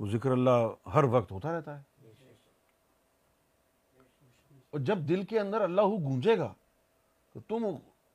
[0.00, 1.82] وہ ذکر اللہ ہر وقت ہوتا رہتا ہے۔
[4.70, 6.54] اور جب دل کے اندر اللہ گونجے گا،
[7.32, 7.64] تو تم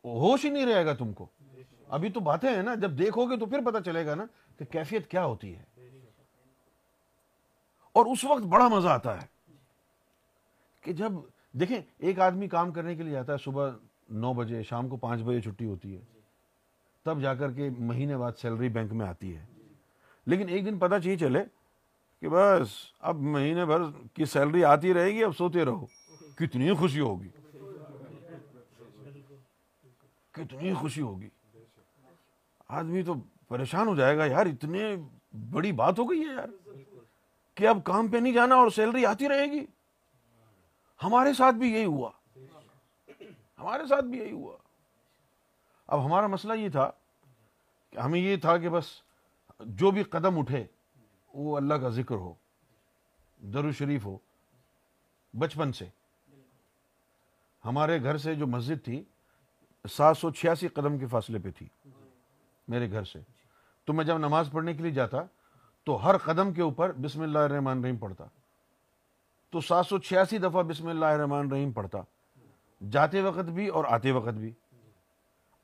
[0.03, 1.25] ہوش ہی نہیں رہے گا تم کو۔
[1.87, 4.25] ابھی تو باتیں ہیں نا، جب دیکھو گے تو پھر پتہ چلے گا نا
[4.57, 5.63] کہ کیفیت کیا ہوتی ہے۔
[7.91, 9.27] اور اس وقت بڑا مزہ آتا ہے
[10.81, 11.11] کہ جب
[11.51, 13.69] دیکھیں، ایک آدمی کام کرنے کے لیے جاتا ہے، صبح
[14.09, 16.01] نو بجے، شام کو پانچ بجے چھٹی ہوتی ہے۔
[17.03, 19.45] تب جا کر کے مہینے بعد سیلری بینک میں آتی ہے۔
[20.25, 21.43] لیکن ایک دن پتہ چاہیے چلے
[22.21, 22.67] کہ بس،
[22.99, 23.79] اب مہینے بھر
[24.13, 25.85] کی سیلری آتی رہے گی، اب سوتے رہو۔
[26.35, 27.29] کتنی خوشی ہوگی۔
[30.31, 31.29] کتنی خوشی ہوگی۔
[32.67, 33.13] آدمی تو
[33.47, 34.95] پریشان ہو جائے گا، یار اتنے
[35.51, 36.47] بڑی بات ہو گئی ہے یار۔
[37.55, 39.65] کہ اب کام پہ نہیں جانا اور سیلری آتی رہے گی۔
[41.03, 42.11] ہمارے ساتھ بھی یہی ہوا۔
[43.59, 44.57] ہمارے ساتھ بھی یہی ہوا۔
[45.87, 46.91] اب ہمارا مسئلہ یہ تھا
[47.89, 48.85] کہ ہمیں یہ تھا کہ بس
[49.59, 50.65] جو بھی قدم اٹھے،
[51.33, 52.33] وہ اللہ کا ذکر ہو،
[53.37, 54.17] درو شریف ہو،
[55.39, 55.85] بچپن سے۔
[57.65, 59.03] ہمارے گھر سے جو مسجد تھی،
[59.89, 61.67] سات سو چھیاسی قدم کے فاصلے پہ تھی۔
[62.67, 63.19] میرے گھر سے۔
[63.85, 65.17] تو میں جب نماز پڑھنے کے لیے جاتا،
[65.83, 68.25] تو ہر قدم کے اوپر بسم اللہ الرحمن الرحیم پڑھتا۔
[69.49, 71.97] تو سات سو چھیاسی دفعہ بسم اللہ الرحمن الرحیم پڑھتا۔
[72.91, 74.53] جاتے وقت بھی اور آتے وقت بھی۔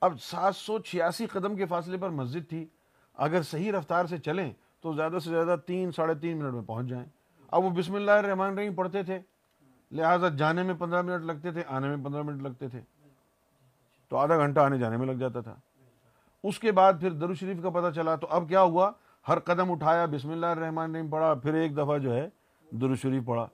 [0.01, 2.65] اب سات سو چھیاسی قدم کے فاصلے پر مسجد تھی۔
[3.13, 4.51] اگر صحیح رفتار سے چلیں
[4.81, 7.05] تو زیادہ سے زیادہ تین، ساڑھے تین منٹ میں پہنچ جائیں۔
[7.51, 9.19] اب وہ بسم اللہ الرحمن الرحیم پڑھتے تھے۔
[9.91, 12.81] لہٰذا جانے میں پندرہ منٹ لگتے تھے، آنے میں پندرہ منٹ لگتے تھے۔
[14.09, 15.55] تو آدھا گھنٹہ آنے جانے میں لگ جاتا تھا۔
[16.43, 18.91] اس کے بعد پھر درو شریف کا پتہ چلا۔ تو اب کیا ہوا؟
[19.27, 22.29] ہر قدم اٹھایا، بسم اللہ الرحمن الرحیم پڑھا، پھر ایک دفعہ جو ہے
[22.71, 23.47] درو شریف پڑھا۔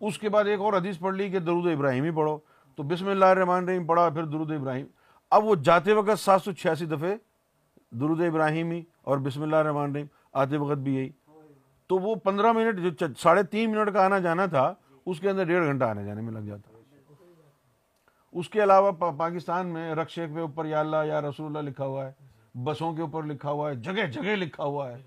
[0.00, 2.38] اس کے بعد ایک اور حدیث پڑھ لی کہ درود ابراہیم ہی پڑھو۔
[2.76, 4.86] تو بسم اللہ الرحمن الرحیم، پڑھا پھر درود ابراہیم۔
[5.30, 7.16] اب وہ جاتے وقت سات سو چھیاسی دفعے
[7.90, 11.10] درود ابراہیمی اور بسم اللہ الرحمن الرحیم، آتے وقت بھی یہی۔
[11.86, 14.74] تو وہ پندرہ منٹ جو ساڑھے تین منٹ کا آنا جانا تھا،
[15.06, 16.70] اس کے اندر ڈیڑھ گھنٹہ آنے جانے میں لگ جاتا۔
[18.32, 22.06] اس کے علاوہ پاکستان میں رقشے کے اوپر یا اللہ یا رسول اللہ لکھا ہوا
[22.06, 22.12] ہے،
[22.64, 25.02] بسوں کے اوپر لکھا ہوا ہے، جگہ جگہ لکھا ہوا ہے۔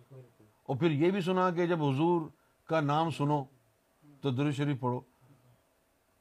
[0.63, 2.21] اور پھر یہ بھی سنا کہ جب حضور
[2.67, 3.43] کا نام سنو
[4.21, 4.99] تو در شریف پڑھو۔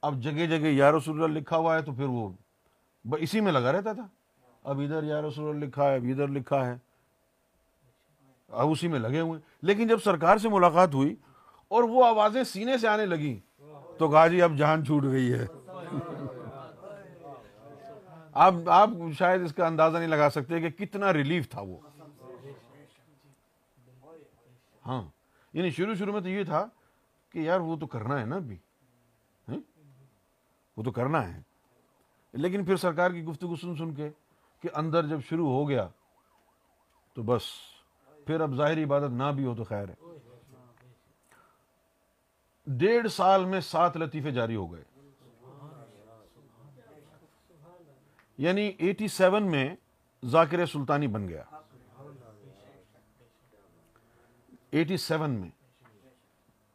[0.07, 2.31] اب جگہ جگہ یا رسول اللہ لکھا ہوا ہے تو پھر وہ
[3.21, 4.09] اسی میں لگا رہتا تھا۔
[4.65, 6.77] اب ادھر یا رسول اللہ لکھا ہے، اب ادھر لکھا ہے۔
[8.49, 11.17] اب اسی میں لگے ہوئے۔ لیکن جب سرکار سے ملاقات ہوئی
[11.69, 13.39] اور وہ آوازیں سینے سے آنے لگی
[13.99, 15.47] تو کہا جی اب جان چھوٹ گئی ہے۔
[18.33, 21.79] آپ آپ شاید اس کا اندازہ نہیں لگا سکتے کہ کتنا ریلیف تھا وہ۔
[24.87, 25.03] ہاں
[25.53, 26.67] یعنی شروع شروع میں تو یہ تھا
[27.31, 28.57] کہ یار وہ تو کرنا ہے نا ابھی۔
[30.77, 31.41] وہ تو کرنا ہے۔
[32.33, 34.11] لیکن پھر سرکار کی گفتگو سن سن کے
[34.61, 35.89] کہ اندر جب شروع ہو گیا
[37.14, 37.43] تو بس،
[38.27, 39.95] پھر اب ظاہری عبادت نہ بھی ہو تو خیر ہے۔
[42.66, 44.85] ڈیڑھ سال میں سات لطیفے جاری ہو گئے۔
[48.39, 49.77] یعنی ایٹی سیون میں
[50.24, 51.43] ذاکر سلطانی بن گیا۔
[54.70, 55.51] ایٹی سیون میں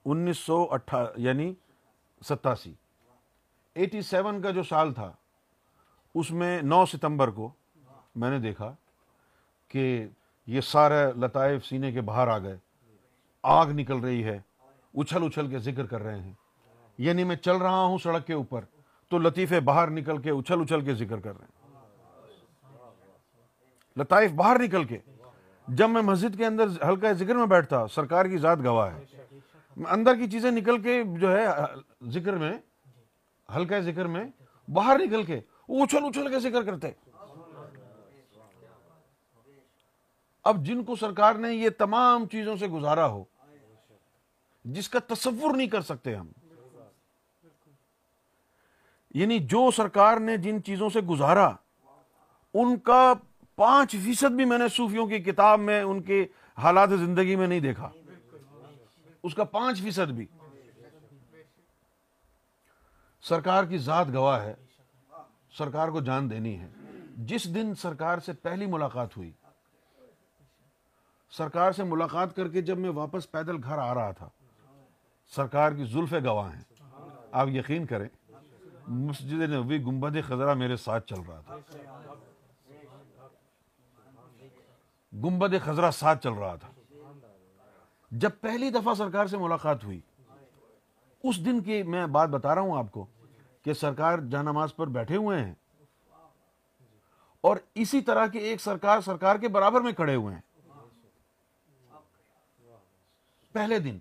[0.06, 1.54] انیس سو اٹھا یعنی
[2.26, 2.74] ستاسی۔
[3.76, 5.12] ایٹی سیون کا جو سال تھا،
[6.16, 7.52] اس میں نو ستمبر کو
[8.16, 8.76] میں نے دیکھا
[9.68, 10.08] کہ
[10.48, 12.58] یہ سارے لطائف سینے کے باہر آ گئے،
[13.44, 14.40] آگ نکل رہی ہے،
[14.94, 16.34] اچھل اچھل کے ذکر کر رہے ہیں۔
[16.98, 18.66] یعنی میں چل رہا ہوں سڑک کے اوپر
[19.10, 21.70] تو لطیفے باہر نکل کے، اچھل اچھل کے ذکر کر رہے ہیں۔
[23.98, 24.98] لطائف باہر نکل کے،
[25.68, 29.26] جب میں مسجد کے اندر ہلکا ذکر میں بیٹھتا، سرکار کی ذات گواہ ہے۔
[29.90, 31.46] اندر کی چیزیں نکل کے جو ہے،
[32.08, 32.54] ذکر میں
[33.56, 34.26] ہلکا ذکر میں
[34.72, 35.38] باہر نکل کے
[35.70, 36.92] اچھل اچھل کے ذکر کرتے۔
[40.44, 43.24] اب جن کو سرکار نے یہ تمام چیزوں سے گزارا ہو،
[44.66, 46.28] جس کا تصور نہیں کر سکتے ہم
[49.14, 51.52] یعنی جو سرکار نے جن چیزوں سے گزارا،
[52.54, 53.14] ان کا
[53.56, 56.26] پانچ فیصد بھی میں نے صوفیوں کی کتاب میں، ان کے
[56.58, 57.90] حالات زندگی میں نہیں دیکھا۔
[59.24, 60.26] اس کا پانچ فیصد بھی۔
[63.22, 64.54] سرکار کی ذات گواہ ہے،
[65.58, 66.68] سرکار کو جان دینی ہے۔
[67.18, 69.32] جس دن سرکار سے پہلی ملاقات ہوئی،
[71.32, 74.30] سرکار سے ملاقات کر کے جب میں واپس پیدل گھر آ رہا تھا،
[75.36, 76.64] سرکار کی زلف گواہ ہیں۔
[77.32, 78.08] آپ یقین کریں،
[78.88, 81.58] مسجد نبوی گنبد خزرہ میرے ساتھ چل رہا تھا۔
[85.14, 86.70] گنبد خزرہ ساتھ چل رہا تھا۔
[88.12, 90.00] جب پہلی دفعہ سرکار سے ملاقات ہوئی
[91.24, 93.06] اس دن کی میں بات بتا رہا ہوں آپ کو
[93.62, 95.54] کہ سرکار جانماز پر بیٹھے ہوئے ہیں
[97.42, 100.42] اور اسی طرح کے ایک سرکار سرکار کے برابر میں کھڑے ہوئے ہیں۔
[103.52, 104.00] پہلے دن۔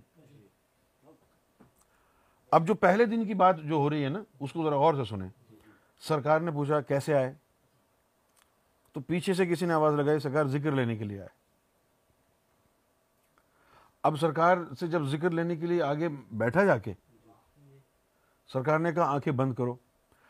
[2.51, 4.95] اب جو پہلے دن کی بات جو ہو رہی ہے نا، اس کو ذرا غور
[4.95, 5.29] سے سنیں۔
[6.01, 7.35] سرکار نے پوچھا، کیسے آئے؟
[8.93, 11.29] تو پیچھے سے کسی نے آواز لگائی، سرکار ذکر لینے کے لیے آئے۔
[14.03, 16.93] اب سرکار سے جب ذکر لینے کے لیے آگے بیٹھا جا کے
[18.53, 19.77] سرکار نے کہا آنکھیں بند کرو۔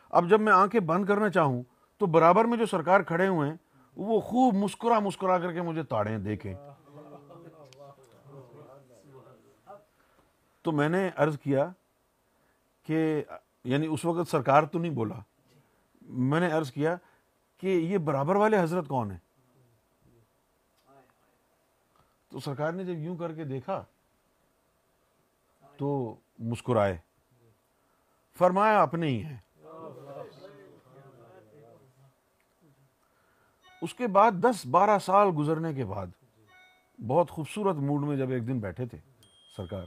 [0.09, 1.63] اب جب میں آنکھیں بند کرنا چاہوں
[1.97, 3.57] تو برابر میں جو سرکار کھڑے ہوئے ہیں،
[3.95, 6.55] وہ خوب مسکرا مسکرا کر کے مجھے تاڑیں دیکھیں۔
[10.61, 11.71] تو میں نے عرض کیا
[12.83, 13.23] کہ
[13.63, 15.15] یعنی اس وقت سرکار تو نہیں بولا۔
[16.01, 16.95] میں نے عرض کیا
[17.57, 19.17] کہ یہ برابر والے حضرت کون ہیں؟
[22.29, 23.83] تو سرکار نے جب یوں کر کے دیکھا
[25.77, 26.97] تو مسکرائے۔
[28.39, 29.37] فرمایا اپنے ہی ہیں
[33.81, 36.07] اس کے بعد دس بارہ سال گزرنے کے بعد،
[36.99, 38.97] بہت خوبصورت موڈ میں جب ایک دن بیٹھے تھے
[39.55, 39.85] سرکار،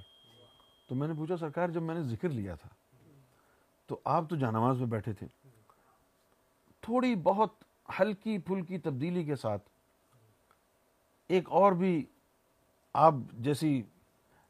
[0.88, 2.68] تو میں نے پوچھا، سرکار، جب میں نے ذکر لیا تھا،
[3.86, 5.26] تو آپ تو جانواز میں بیٹھے تھے۔
[6.82, 7.64] تھوڑی بہت
[8.00, 9.68] ہلکی پھلکی تبدیلی کے ساتھ
[11.30, 12.04] ایک اور بھی
[12.94, 13.82] آپ جیسی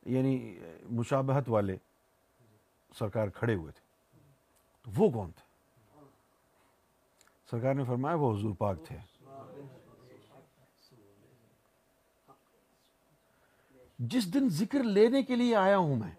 [0.06, 0.58] یعنی
[0.90, 1.76] مشابہت والے
[2.98, 3.83] سرکار کھڑے ہوئے تھے۔
[4.84, 5.42] تو وہ کون تھے
[7.50, 8.96] سرکار نے فرمایا وہ حضور پاک تھے
[13.98, 16.10] جس دن ذکر لینے کے لیے آیا ہوں میں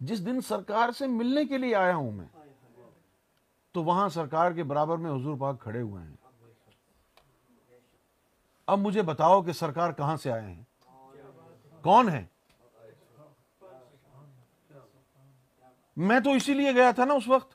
[0.00, 2.26] جس دن سرکار سے ملنے کے لیے آیا ہوں میں
[3.72, 6.16] تو وہاں سرکار کے برابر میں حضور پاک کھڑے ہوئے ہیں
[8.66, 10.62] اب مجھے بتاؤ کہ سرکار کہاں سے آئے ہیں
[11.82, 12.24] کون ہے
[15.96, 17.54] میں تو اسی لیے گیا تھا نا اس وقت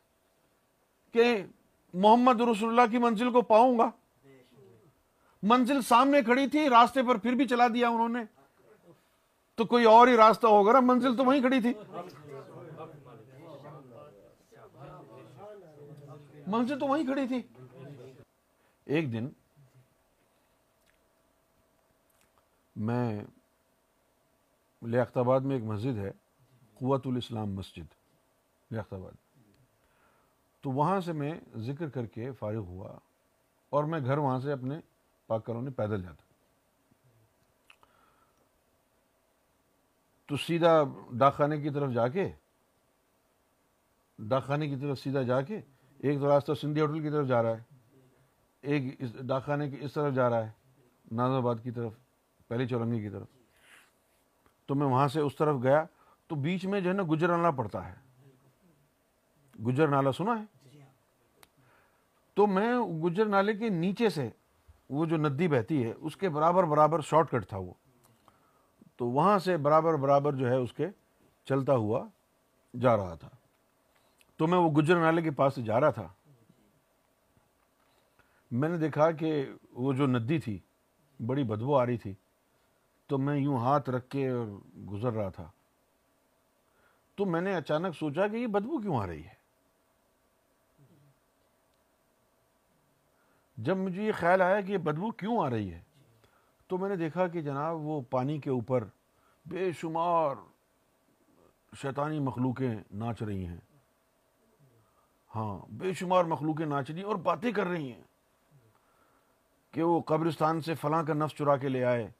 [1.14, 1.46] کہ
[1.94, 3.90] محمد رسول اللہ کی منزل کو پاؤں گا۔
[5.44, 8.20] منزل سامنے کھڑی تھی، راستے پر پھر بھی چلا دیا انہوں نے۔
[9.56, 11.74] تو کوئی اور ہی راستہ ہوگا نا، منزل تو وہیں کھڑی تھی۔
[16.48, 17.42] منزل تو وہیں کھڑی تھی۔
[18.86, 19.30] ایک دن
[22.76, 23.24] میں
[24.82, 26.12] لیاقت آباد میں ایک مسجد ہے
[26.74, 27.97] قوت الاسلام مسجد۔
[28.72, 29.12] لیاقت آباد۔
[30.62, 33.00] تو وہاں سے میں ذکر کر کے فارغ ہوا
[33.70, 34.80] اور میں گھر وہاں سے اپنے
[35.28, 36.24] پاک کرونے پیدل جاتا۔
[40.26, 42.32] تو سیدھا ڈاکخانے کی طرف جا کے
[44.20, 45.58] ڈاکخانے کی طرف سیدھا جا کے
[45.98, 47.64] ایک تو راستہ سندھی ہوٹل کی طرف جا رہا ہے،
[48.62, 50.52] ایک ڈاکخانے کی اس طرف جا رہا ہے،
[51.12, 51.94] ناز آباد کی طرف،
[52.48, 53.28] پہلی چورنگی کی طرف۔
[54.66, 55.84] تو میں وہاں سے اس طرف گیا،
[56.28, 58.07] تو بیچ میں جو ہے نا گجر پڑتا ہے۔
[59.66, 60.46] گجر نالا سنا ہے؟
[62.34, 64.30] تو میں گجر نالے کے نیچے سے
[64.90, 67.74] وہ جو ندی بہتی ہے اس کے برابر برابر شارٹ کٹ تھا وہ۔
[68.96, 70.88] تو وہاں سے برابر برابر جو ہے اس کے
[71.46, 72.08] چلتا ہوا
[72.80, 73.30] جا رہا تھا۔
[74.38, 76.08] تو میں وہ گجر نالے کے پاس سے جا رہا تھا۔
[78.52, 80.60] میں نے دیکھا کہ وہ جو ندی تھی
[81.26, 82.14] بڑی بدبو آ رہی تھی۔
[83.08, 84.32] تو میں یوں ہاتھ رکھ کے
[84.92, 85.50] گزر رہا تھا۔
[87.16, 89.37] تو میں نے اچانک سوچا کہ یہ بدبو کیوں آ رہی ہے؟
[93.58, 95.82] جب مجھے یہ خیال آیا کہ یہ بدبو کیوں آ رہی ہے،
[96.68, 98.84] تو میں نے دیکھا کہ جناب وہ پانی کے اوپر
[99.46, 100.36] بے شمار
[101.76, 103.58] شیطانی مخلوقیں ناچ رہی ہیں۔
[105.36, 108.04] ہاں بے شمار مخلوقیں ناچ رہی ہیں اور باتیں کر رہی ہیں
[109.72, 112.12] کہ وہ قبرستان سے فلاں کا نفس چرا کے لے آئے۔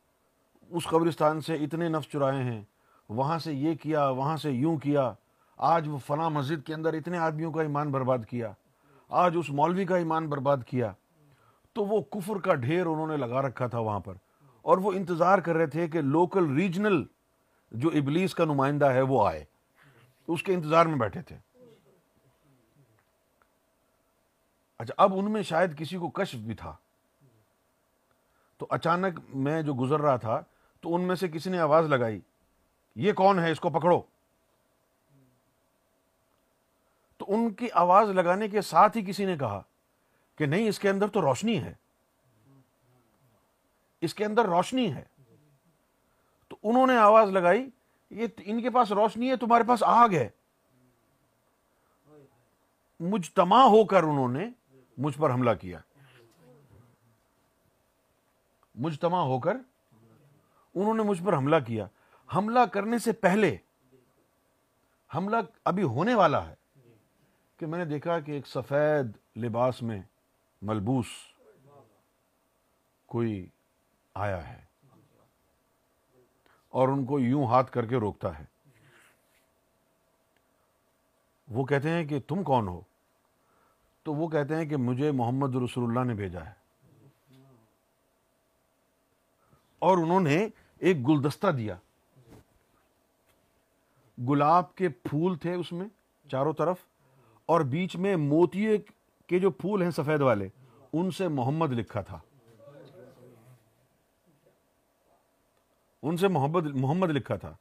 [0.70, 2.62] اس قبرستان سے اتنے نفس چرائے ہیں،
[3.10, 5.14] وہاں سے یہ کیا، وہاں سے یوں کیا۔
[5.58, 8.52] آج وہ فلاں مسجد کے اندر اتنے آدمیوں کا ایمان برباد کیا۔
[9.10, 10.94] آج اس مولوی کا ایمان برباد کیا۔
[11.78, 14.14] تو وہ کفر کا ڈھیر انہوں نے لگا رکھا تھا وہاں پر۔
[14.62, 17.04] اور وہ انتظار کر رہے تھے کہ لوکل ریجنل
[17.72, 19.46] جو ابلیس کا نمائندہ ہے وہ آئے۔
[20.28, 21.38] اس کے انتظار میں بیٹھے تھے۔
[24.80, 26.76] اچھا اب ان میں شاید کسی کو کشف بھی تھا۔
[28.58, 30.42] تو اچانک میں جو گزر رہا تھا،
[30.82, 32.20] تو ان میں سے کسی نے آواز لگائی،
[32.96, 34.02] یہ کون ہے؟ اس کو پکڑو۔
[37.18, 39.62] تو ان کی آواز لگانے کے ساتھ ہی کسی نے کہا
[40.38, 41.74] کہ نہیں، اس کے اندر تو روشنی ہے۔
[44.02, 45.04] اس کے اندر روشنی ہے۔
[46.48, 47.70] تو انہوں نے آواز لگائی،
[48.10, 50.30] یہ ان کے پاس روشنی ہے، تمہارے پاس آگ ہے۔
[53.00, 54.50] مجتمع ہو کر انہوں نے
[54.98, 55.80] مجھ پر حملہ کیا۔
[58.76, 59.58] مجتمع ہو کر
[60.76, 61.88] انہوں نے مجھ پر حملہ کیا۔
[62.36, 63.58] حملہ کرنے سے پہلے،
[65.16, 66.56] حملہ ابھی ہونے والا ہے
[67.58, 70.02] کہ میں نے دیکھا کہ ایک سفید لباس میں
[70.62, 71.06] ملبوس
[73.06, 73.48] کوئی
[74.14, 74.66] آیا ہے
[76.70, 78.46] اور ان کو یوں ہاتھ کر کے روکتا ہے۔
[81.48, 82.82] وہ کہتے ہیں کہ تم کون ہو؟
[84.04, 86.54] تو وہ کہتے ہیں کہ مجھے محمد رسول اللہ نے بھیجا ہے۔
[89.80, 90.48] اور انہوں نے
[90.78, 91.76] ایک گلدستہ دیا۔
[94.30, 95.88] گلاب کے پھول تھے اس میں
[96.32, 96.78] چاروں طرف
[97.46, 98.68] اور بیچ میں موتی
[99.28, 100.50] کے جو پھول ہیں سفید والے،
[100.94, 102.20] ان سے محمد لکھا تھا۔
[106.04, 107.56] ان سے محمد محمد لکھا تھا۔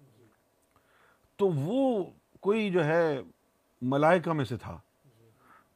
[1.37, 2.05] تو وہ
[2.41, 3.21] کوئی جو ہے
[3.83, 4.79] ملائکہ میں سے تھا۔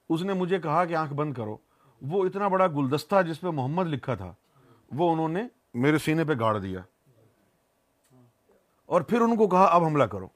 [0.08, 1.56] اس نے مجھے کہا کہ آنکھ بند کرو۔
[2.02, 4.34] وہ اتنا بڑا گلدستہ جس پہ محمد لکھا تھا،
[4.92, 5.42] وہ انہوں نے
[5.74, 6.80] میرے سینے پہ گاڑ دیا۔
[8.86, 10.28] اور پھر ان کو کہا، اب حملہ کرو۔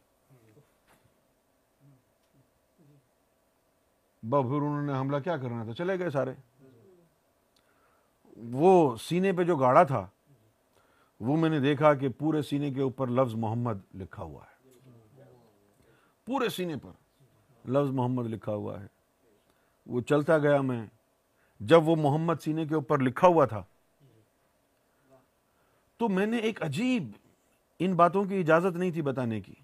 [4.31, 6.33] پھر انہوں نے حملہ کیا کرنا تھا؟ چلے گئے سارے۔
[8.37, 10.07] وہ سینے پہ جو گاڑا تھا،
[11.21, 14.69] وہ میں نے دیکھا کہ پورے سینے کے اوپر لفظ محمد لکھا ہوا ہے۔
[16.27, 16.91] پورے سینے پر
[17.69, 18.87] لفظ محمد لکھا ہوا ہے۔
[19.87, 20.87] وہ چلتا گیا میں۔
[21.61, 23.65] جب وہ محمد سینے کے اوپر لکھا ہوا تھا،
[25.97, 27.11] تو میں نے ایک عجیب،
[27.79, 29.55] ان باتوں کی اجازت نہیں تھی بتانے کی،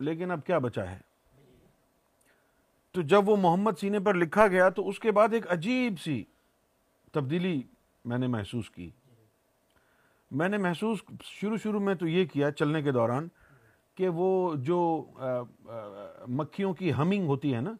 [0.00, 0.98] لیکن اب کیا بچا ہے؟
[2.96, 6.22] تو جب وہ محمد سینے پر لکھا گیا تو اس کے بعد ایک عجیب سی
[7.14, 7.60] تبدیلی
[8.04, 8.88] میں نے محسوس کی۔
[10.30, 13.28] میں نے محسوس شروع شروع میں تو یہ کیا چلنے کے دوران
[13.98, 14.78] کہ وہ جو
[16.28, 17.72] مکھیوں کی ہمنگ ہوتی ہے نا،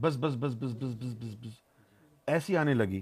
[0.00, 1.60] بس بس بس بس بس بس بس بس،
[2.26, 3.00] ایسی آنے لگی۔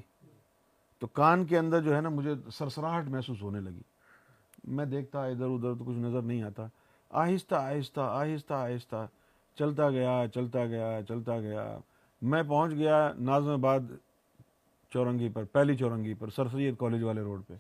[0.99, 3.83] تو کان کے اندر جو ہے نا مجھے سرسراہٹ محسوس ہونے لگی۔
[4.65, 6.67] میں دیکھتا ادھر ادھر تو کچھ نظر نہیں آتا۔
[7.11, 9.07] آہستہ آہستہ آہستہ آہستہ
[9.55, 11.79] چلتا گیا چلتا گیا چلتا گیا۔
[12.23, 13.81] میں پہنچ گیا نازم آباد
[14.91, 17.55] چورنگی پر، پہلی چورنگی پر، سر سید کالج والے روڈ پہ۔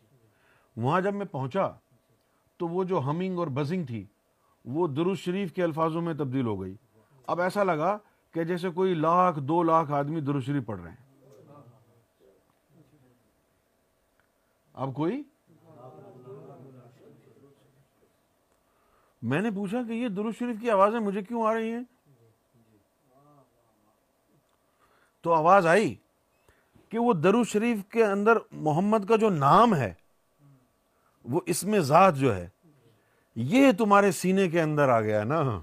[0.76, 1.68] وہاں جب میں پہنچا
[2.56, 4.04] تو وہ جو ہمنگ اور بزنگ تھی،
[4.64, 6.74] وہ درود شریف کے الفاظوں میں تبدیل ہو گئی۔
[7.26, 7.98] اب ایسا لگا
[8.30, 11.10] کہ جیسے کوئی لاکھ، دو لاکھ آدمی درود شریف پڑھ رہے ہیں۔
[14.72, 15.22] اب کوئی؟
[19.22, 21.82] میں نے پوچھا کہ یہ درود شریف کی آوازیں مجھے کیوں آ رہی ہیں؟
[25.20, 25.94] تو آواز آئی
[26.88, 29.94] کہ وہ درود شریف کے اندر محمد کا جو نام ہے،
[31.24, 32.48] وہ اس میں ذات جو ہے،
[33.34, 35.60] یہ تمہارے سینے کے اندر آ گیا نا؟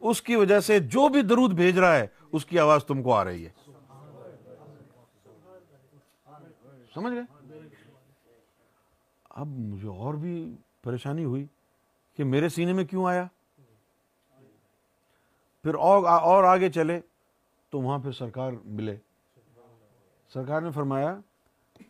[0.00, 3.14] اس کی وجہ سے جو بھی درود بھیج رہا ہے، اس کی آواز تم کو
[3.14, 3.50] آ رہی ہے۔
[6.94, 7.22] سمجھ گئے؟
[9.30, 11.46] اب مجھے اور بھی پریشانی ہوئی۔
[12.18, 13.26] کہ میرے سینے میں کیوں آیا؟
[15.62, 17.00] پھر اور آگے چلے
[17.70, 18.96] تو وہاں پہ سرکار ملے۔
[20.34, 21.20] سرکار نے فرمایا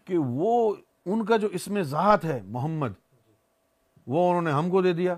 [0.05, 0.75] کہ وہ
[1.07, 2.89] ان کا جو اس میں ذات ہے محمد،
[4.07, 5.17] وہ انہوں نے ہم کو دے دیا۔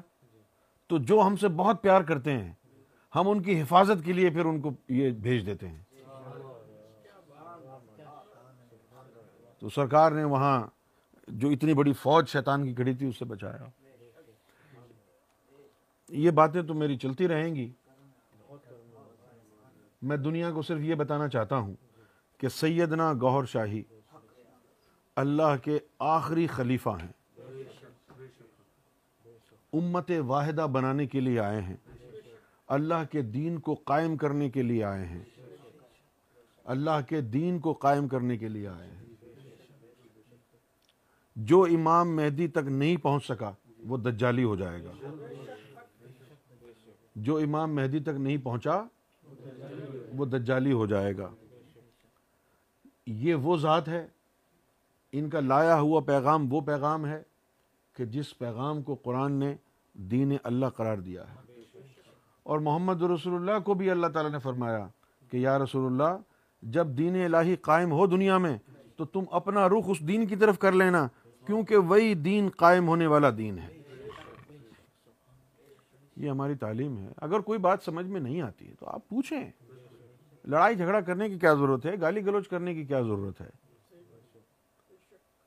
[0.87, 2.53] تو جو ہم سے بہت پیار کرتے ہیں،
[3.15, 5.83] ہم ان کی حفاظت کے لیے پھر ان کو یہ بھیج دیتے ہیں۔
[9.59, 10.67] تو سرکار نے وہاں
[11.29, 13.80] جو اتنی بڑی فوج شیطان کی کھڑی تھی، اس سے بچایا۔
[16.11, 17.73] یہ باتیں تو میری چلتی رہیں گی۔
[20.03, 21.75] میں دنیا کو صرف یہ بتانا چاہتا ہوں
[22.39, 23.83] کہ سیدنا گوہر شاہی
[25.17, 27.41] اللہ کے آخری خلیفہ ہیں۔
[29.73, 31.77] امت واحدہ بنانے کے لیے آئے ہیں۔
[32.67, 35.25] اللہ کے دین کو قائم کرنے کے لیے آئے ہیں۔
[36.65, 39.07] اللہ کے دین کو قائم کرنے کے لیے آئے ہیں۔
[41.37, 43.53] جو امام مہدی تک نہیں پہنچ سکا،
[43.87, 44.93] وہ دجالی ہو جائے گا۔
[47.23, 48.83] جو امام مہدی تک نہیں پہنچا،
[50.17, 51.31] وہ دجالی ہو جائے گا۔
[53.07, 54.07] یہ وہ ذات ہے،
[55.13, 57.23] ان کا لایا ہوا پیغام وہ پیغام ہے
[57.97, 59.55] کہ جس پیغام کو قرآن نے
[59.95, 61.61] دین اللہ قرار دیا ہے۔
[62.43, 64.87] اور محمد رسول اللہ کو بھی اللہ تعالیٰ نے فرمایا
[65.31, 66.19] کہ یا رسول اللہ،
[66.63, 68.59] جب دین الہی قائم ہو دنیا میں،
[68.97, 71.09] تو تم اپنا رخ اس دین کی طرف کر لینا،
[71.47, 73.80] کیونکہ وہی دین قائم ہونے والا دین ہے۔
[76.21, 79.51] یہ ہماری تعلیم ہے، اگر کوئی بات سمجھ میں نہیں آتی ہے تو آپ پوچھیں۔
[80.45, 83.51] لڑائی جھگڑا کرنے کی کیا ضرورت ہے؟ گالی گلوچ کرنے کی کیا ضرورت ہے؟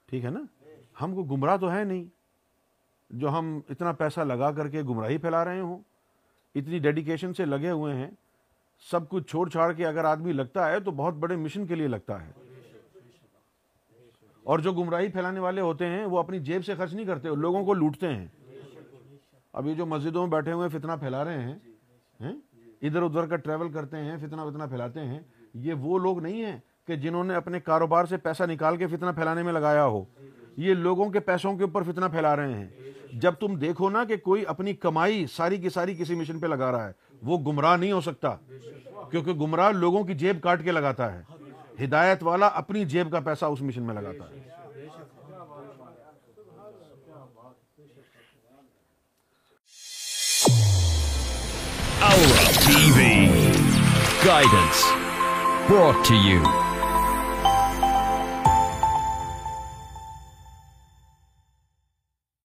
[0.05, 0.39] ٹھیک ہے نا؟
[1.01, 2.03] ہم کو گمراہ تو ہے نہیں۔
[3.09, 5.77] جو ہم اتنا پیسہ لگا کر کے گمراہی پھیلا رہے ہوں،
[6.55, 8.11] اتنی ڈیڈیکیشن سے لگے ہوئے ہیں،
[8.91, 11.87] سب کچھ چھوڑ چھاڑ کے اگر آدمی لگتا ہے تو بہت بڑے مشن کے لیے
[11.87, 12.31] لگتا ہے۔
[14.43, 17.65] اور جو گمراہی پھیلانے والے ہوتے ہیں، وہ اپنی جیب سے خرچ نہیں کرتے، لوگوں
[17.65, 18.27] کو لوٹتے ہیں۔
[19.53, 21.55] اب یہ جو مسجدوں میں بیٹھے ہوئے فتنہ پھیلا رہے ہیں۔
[22.81, 25.19] ادھر ادھر کا ٹریول کرتے ہیں فتنہ فتنہ پھیلاتے ہیں۔
[25.53, 29.11] یہ وہ لوگ نہیں ہیں کہ جنہوں نے اپنے کاروبار سے پیسہ نکال کے فتنہ
[29.11, 30.03] پھیلانے میں لگایا ہو۔
[30.57, 32.67] یہ لوگوں کے پیسوں کے اوپر فتنہ پھیلا رہے ہیں۔
[33.13, 36.71] جب تم دیکھو نا کہ کوئی اپنی کمائی ساری کی ساری کسی مشن پہ لگا
[36.71, 36.91] رہا ہے
[37.21, 38.35] وہ گمراہ نہیں ہو سکتا۔
[39.11, 41.21] کیونکہ گمراہ لوگوں کی جیب کاٹ کے لگاتا ہے۔
[41.83, 44.52] ہدایت والا اپنی جیب کا پیسہ اس مشن میں لگاتا ہے۔
[52.63, 53.27] TV.
[54.23, 54.83] Guidance.
[55.67, 56.72] Brought to you